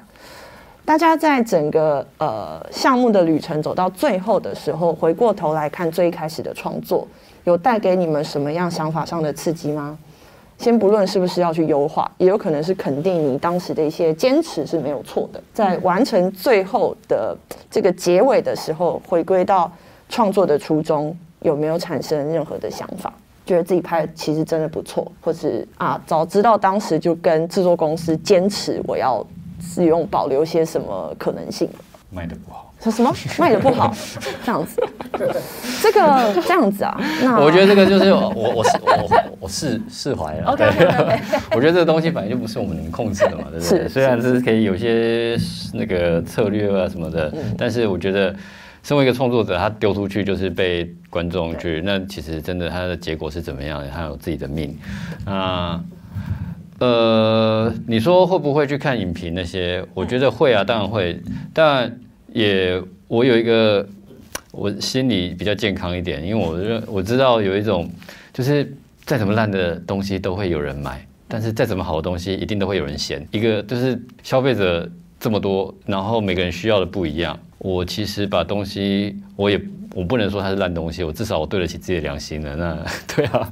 [0.85, 7.09] 大家在整个呃项目的旅程走到最后的时候，回过头来看最开始的创作，
[7.45, 9.99] 有带给你们什么样想法上的刺激吗？
[10.59, 15.43] 先不论是不是要去优化，也有可能是肯定你当时的一些坚持是没有错的。
[15.53, 17.37] 在完成最后的
[17.71, 19.71] 这个结尾的时候，回归到
[20.09, 23.13] 创作的初衷，有没有产生任何的想法？
[23.45, 29.25] 觉得自己拍的其实真的不错，或是啊，早知道当时就跟制作公司坚持我要
[29.61, 31.69] 使用保留些什么可能性。
[32.11, 32.66] 卖的不好。
[32.91, 33.95] 说什么 卖的不好？
[34.45, 34.81] 这样子，
[35.83, 37.01] 这个这样子啊？
[37.23, 40.53] 那我觉得这个就是我 我是我我释释怀了。
[40.53, 40.65] OK
[41.53, 43.83] 我觉得这个东西本来就不是我们能控制的嘛，对不对？
[43.83, 45.37] 是虽然是可以有些
[45.75, 48.35] 那个策略啊什么的，但是我觉得
[48.83, 54.77] 身为一个创作者，他丢出去就是被观众去，那其实真的他的结果是怎么样的，他有自己的命。
[55.25, 55.81] 那
[56.79, 59.83] 呃，你说会不会去看影评那些？
[59.95, 61.19] 我觉得会啊，当然会，
[61.55, 61.91] 但
[62.37, 63.89] 也我有一个
[64.53, 67.91] 我心里比较健康一点，因为我认我知道有一种
[68.31, 68.71] 就是
[69.07, 73.27] 再怎么烂的东西都会有人买，但是再怎么好的东西一定都会有人嫌。
[73.31, 74.87] 一个就是消费者
[75.19, 77.39] 这么多，然后每个人需要的不一样。
[77.57, 79.59] 我其实把东西，我也
[79.95, 82.55] 我不能说它是烂东西，我至少我对得起自己的良心了。
[82.55, 82.85] 那
[83.17, 83.51] 对啊，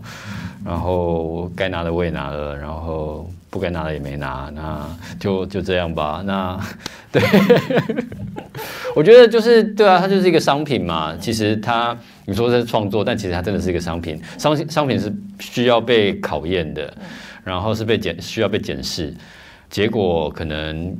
[0.62, 4.85] 然后该拿的我也拿了，然后不该拿的也没拿，那
[5.21, 6.25] 就就这样吧。
[6.27, 6.61] 那
[7.13, 7.23] 对，
[8.97, 11.17] 我觉得就是对啊，它就是一个商品嘛。
[11.21, 14.21] 其实它你说是创作，但其实它真的是一个商品。
[14.37, 16.93] 商商品是需要被考验的，
[17.45, 19.15] 然后是被检需要被检视，
[19.71, 20.93] 结果可能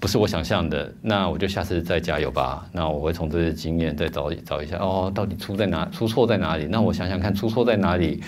[0.00, 2.66] 不是我想象的，那我就下次再加油吧。
[2.72, 6.66] 那我会从这些经验再找找一下，哦，到底出在哪，出错在哪里？
[6.68, 8.20] 那我想想看，出错在哪里？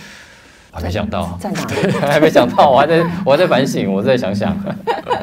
[0.75, 1.91] 我还没想到，在哪里？
[2.03, 4.57] 还没想到，我还在我还在反省，我再想想。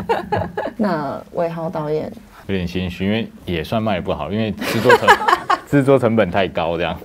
[0.78, 2.10] 那魏浩导演，
[2.48, 5.08] 有点心虚，因为也算卖得不好，因为制作成
[5.68, 6.98] 制作成本太高，这样，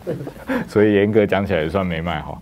[0.69, 2.41] 所以严格讲起来也算没卖好。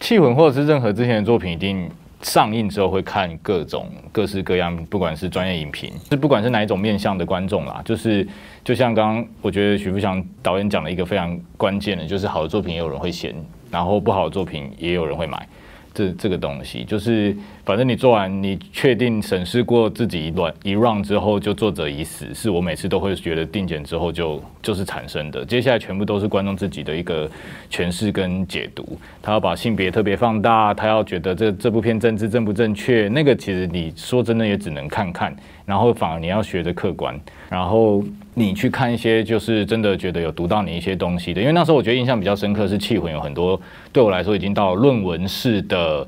[0.00, 8.26] 气魂或者是任何之前的作品，一定上映之后会看各种各式各样，不管是专业影评，是不管是哪一种面向的观众啦，就是
[8.62, 13.34] 就像刚刚我觉得许富祥导演讲了一个非常关键的，就是好的作品也有人会嫌，
[13.70, 15.46] 然后不好的作品也有人会买。
[15.94, 25.44] 这这个东西，就是反正你做完，你确定审视过自己一段一 run 之后，就作者已死，是我每次都会觉得定检之后就就是产生的。
[25.44, 27.28] 接下来全部都是观众自己的一个
[27.68, 28.96] 诠释跟解读。
[29.20, 35.34] 他要把性别特别放大，他要觉得这这部片政治正不正确，那个其实你说真的也只能看看，
[35.66, 37.18] 然后反而你要学着客观，
[37.48, 38.04] 然后
[38.38, 41.40] 你去看一些就是真的觉得有读到你一些东西的。
[41.40, 43.60] 因为那时候我觉得印象比较深刻是《气魂》有很多
[43.92, 46.06] 对我来说已经到论文式的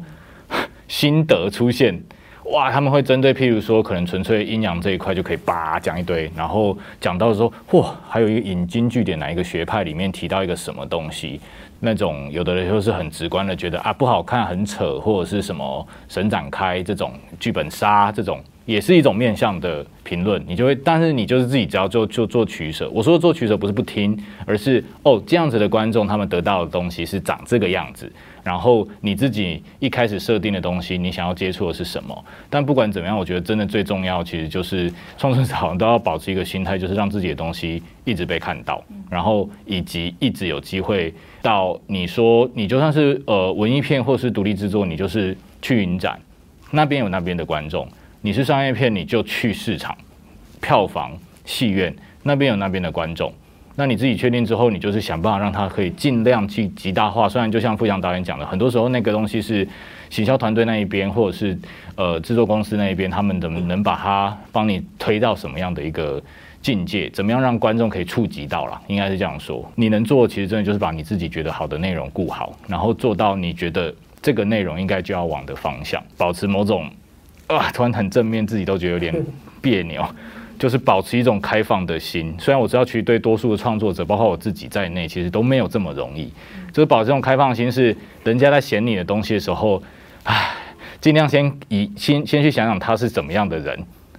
[0.86, 2.00] 心得出现。
[2.52, 11.40] 哇，他们会针对譬如说可能纯粹阴阳这一块就可以叭讲一堆，然后讲到说嚯，还有一个引经据典，哪一个学派里面提到一个什么东西，
[11.78, 18.40] 那种有的人就是很直观的觉得啊不好看、很扯，或者是什么神展开这种剧本杀这种。
[18.66, 22.88] 也是一种面向的评论，你就会，但是你就是自己只要就就做取舍。
[22.90, 24.16] 我说的做取舍不是不听，
[24.46, 28.10] 而是哦这样子的观众他们得到的东西是长这个样子，
[28.44, 32.24] 然后你自己一开始设定的东西，你想要接触的是什么？
[32.48, 41.12] 但不管怎么样，我觉得真的最重要，其实就是创作者好像都要保持一个心态，就是让自己的东西一直被看到，然后以及一直有机会
[41.42, 46.20] 到你说你就算是呃文艺片或是独立制作，你就是去影展，
[46.70, 47.88] 那边有那边的观众。
[48.22, 49.96] 你是商业片，你就去市场、
[50.60, 51.12] 票房、
[51.46, 53.32] 戏院那边有那边的观众。
[53.76, 57.26] 那你自己确定之后，你就是想办法让它可以尽量去极大化。
[57.26, 59.66] 虽然就像富强导演讲的，很多时候那个东西是
[60.10, 61.58] 行销团队那一边，或者是
[61.94, 66.22] 呃制作公司那一边，他们怎么能把它帮你推到什么样的一个
[66.60, 69.66] 境界，怎么样让观众可以触及到了，应该是这样说。
[69.76, 76.84] 你能做，其实真的就是把你自己觉得好的内容顾好，然后做到你觉得这个内容应该就要往的方向，保持某种。
[77.56, 79.14] 啊，突然很正面，自己都觉得有点
[79.60, 80.04] 别扭，
[80.58, 82.34] 就是保持一种开放的心。
[82.38, 86.32] 虽然我知道，其实对多数的创作者，包括我自己在内，其实都没有这么容易。
[86.72, 89.82] 就是保持这种开放心，是人家在嫌你的东西的时候，
[90.24, 90.50] 唉，
[91.00, 93.78] 尽量先以先先去想想他是怎么样的人，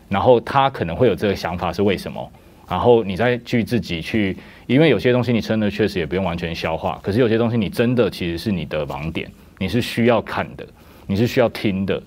[0.09, 2.31] 然后他可能会有这个想法是为什么，
[2.69, 4.35] 然后你再去自己去，
[4.67, 9.29] 因为有些东西你真的确实也不用完全消化，可是有些东西你真的其实是你的盲点，
[9.59, 10.67] 你是需要看的，
[11.07, 12.01] 你是需要听的。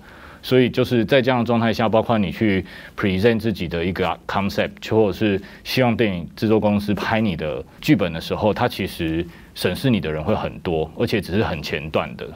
[0.45, 2.63] 所以就是在这样的状态下，包括你去
[2.95, 12.29] present 自己的一个 concept，或者是希望电影制作公司拍你的剧本的时候，它其实审视你的人会很多，而且只是很前段的，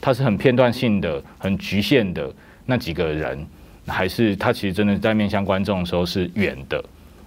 [0.00, 2.32] 它是很片段性的、很局限的
[2.66, 3.44] 那几个人，
[3.88, 6.80] 还是他其实真的在面向观众的时候是远的。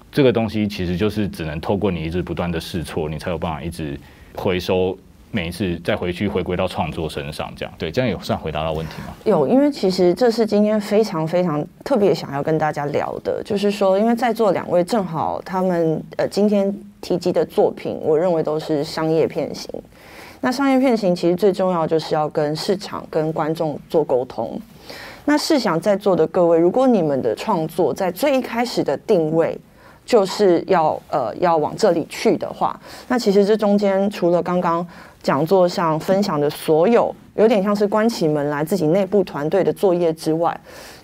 [0.09, 3.99] 这个东西其实就是只能透过你一直不断的试错，你才有办法一直
[4.35, 4.97] 回收
[5.31, 9.14] 每一次再回去回归到创作身上，这样对，这样有算回答到问题吗？
[9.26, 19.69] 有，因为其实这是今天非常非常特别想要跟大家聊的，就是说，因为在座两位正好他们呃今天提及的作品，我认为都是商业片型。
[20.41, 24.60] 那商业片型其实最重要就是要跟市场、跟观众做沟通。
[25.26, 29.56] 那试想在座的各位，如果你们的创作在最一开始的定位
[30.06, 34.88] 就是要呃要往这里去的话，那其实这中间除了刚刚
[35.21, 40.59] 讲座上分享的所有，有点像是关起门来自己内部团队的作业之外，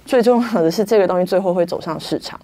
[0.06, 2.40] 最重要的是这个东西最后会走上市场，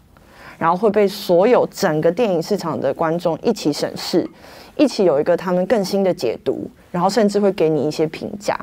[0.58, 4.30] 然后会被所有整个电影市场的观众一起审视，
[4.76, 8.58] 一起有一个他们更新的解读，然后甚至会给你一些评价。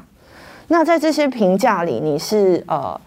[0.69, 3.01] 那在这些评价里，你是呃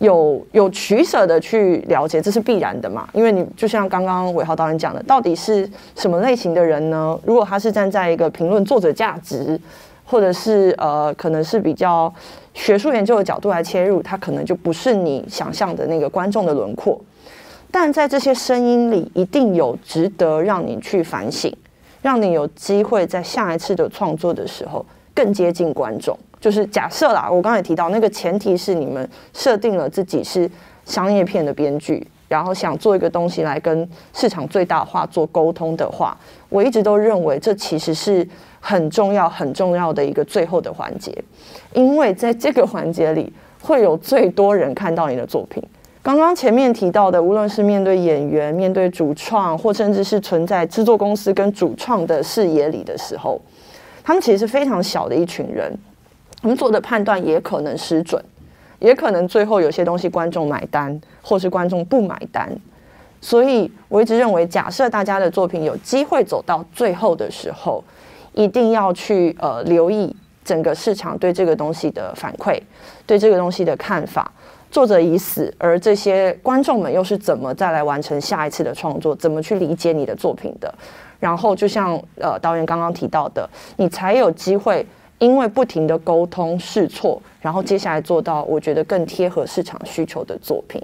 [0.00, 3.08] 有有取舍的去了解，这是必然的嘛？
[3.12, 7.18] 因为你就像刚刚伟豪导演讲的，到底是什么类型的人呢？
[7.24, 9.60] 如果他是站在一个评论作者价值，
[10.06, 12.12] 或者是呃可能是比较
[12.54, 17.00] 学术研究的角度来切入，他可能就不是你想象的那个观众的轮廓。
[17.70, 21.54] 但在这些声音里，一定有值得让你去反省，
[22.00, 26.18] 让你有机会在下一次的创作的时候更接近观众。
[26.40, 30.50] 就是假设啦，我刚才提到那个前提是你们设定了自己是
[30.86, 36.16] 商业片的编剧，然后想做一个东西来跟市场最大化做沟通的话，
[36.48, 38.26] 我一直都认为这其实是
[38.58, 41.14] 很重要、很重要的一个最后的环节，
[41.74, 43.30] 因为在这个环节里
[43.60, 45.62] 会有最多人看到你的作品。
[46.02, 53.38] 刚刚前面提到的，无论是面对演员、面对主创，或甚至是存在制作公司跟主创的视野里的时候，
[54.02, 55.70] 他们其实是非常小的一群人。
[56.42, 58.22] 我们做的判断也可能失准，
[58.78, 62.50] 也可能最后有些东西观众买单，或是观众不买单。
[63.20, 67.84] 所以我一直认为，假设大家的作品有机会走到最后的时候，
[68.32, 72.58] 一定要去呃留意整个市场对这个东西的反馈，
[73.04, 74.32] 对这个东西的看法。
[74.70, 79.14] 作者已死，而这些观众们又是怎么再来完成下一次的创作？
[79.14, 80.72] 怎么去理解你的作品的？
[81.18, 83.46] 然后就像呃导演刚刚提到的，
[83.76, 84.86] 你才有机会。
[85.20, 90.82] 因为不停的沟通试错，然后接下来做到我觉得更贴合市场需求的作品。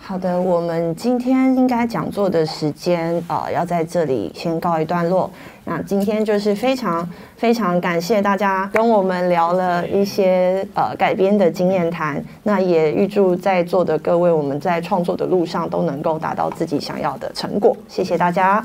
[0.00, 5.30] 好的，我们今天应该讲座的时间啊，要在这里先告一段落。
[5.64, 12.22] 那今天就是非常非常感谢大家跟我们聊了一些呃改编的经验谈。
[12.42, 17.74] 那也预祝在座的各位，我们在创作的路上都能够达到自己想要的成果。
[17.88, 18.62] 谢谢大家。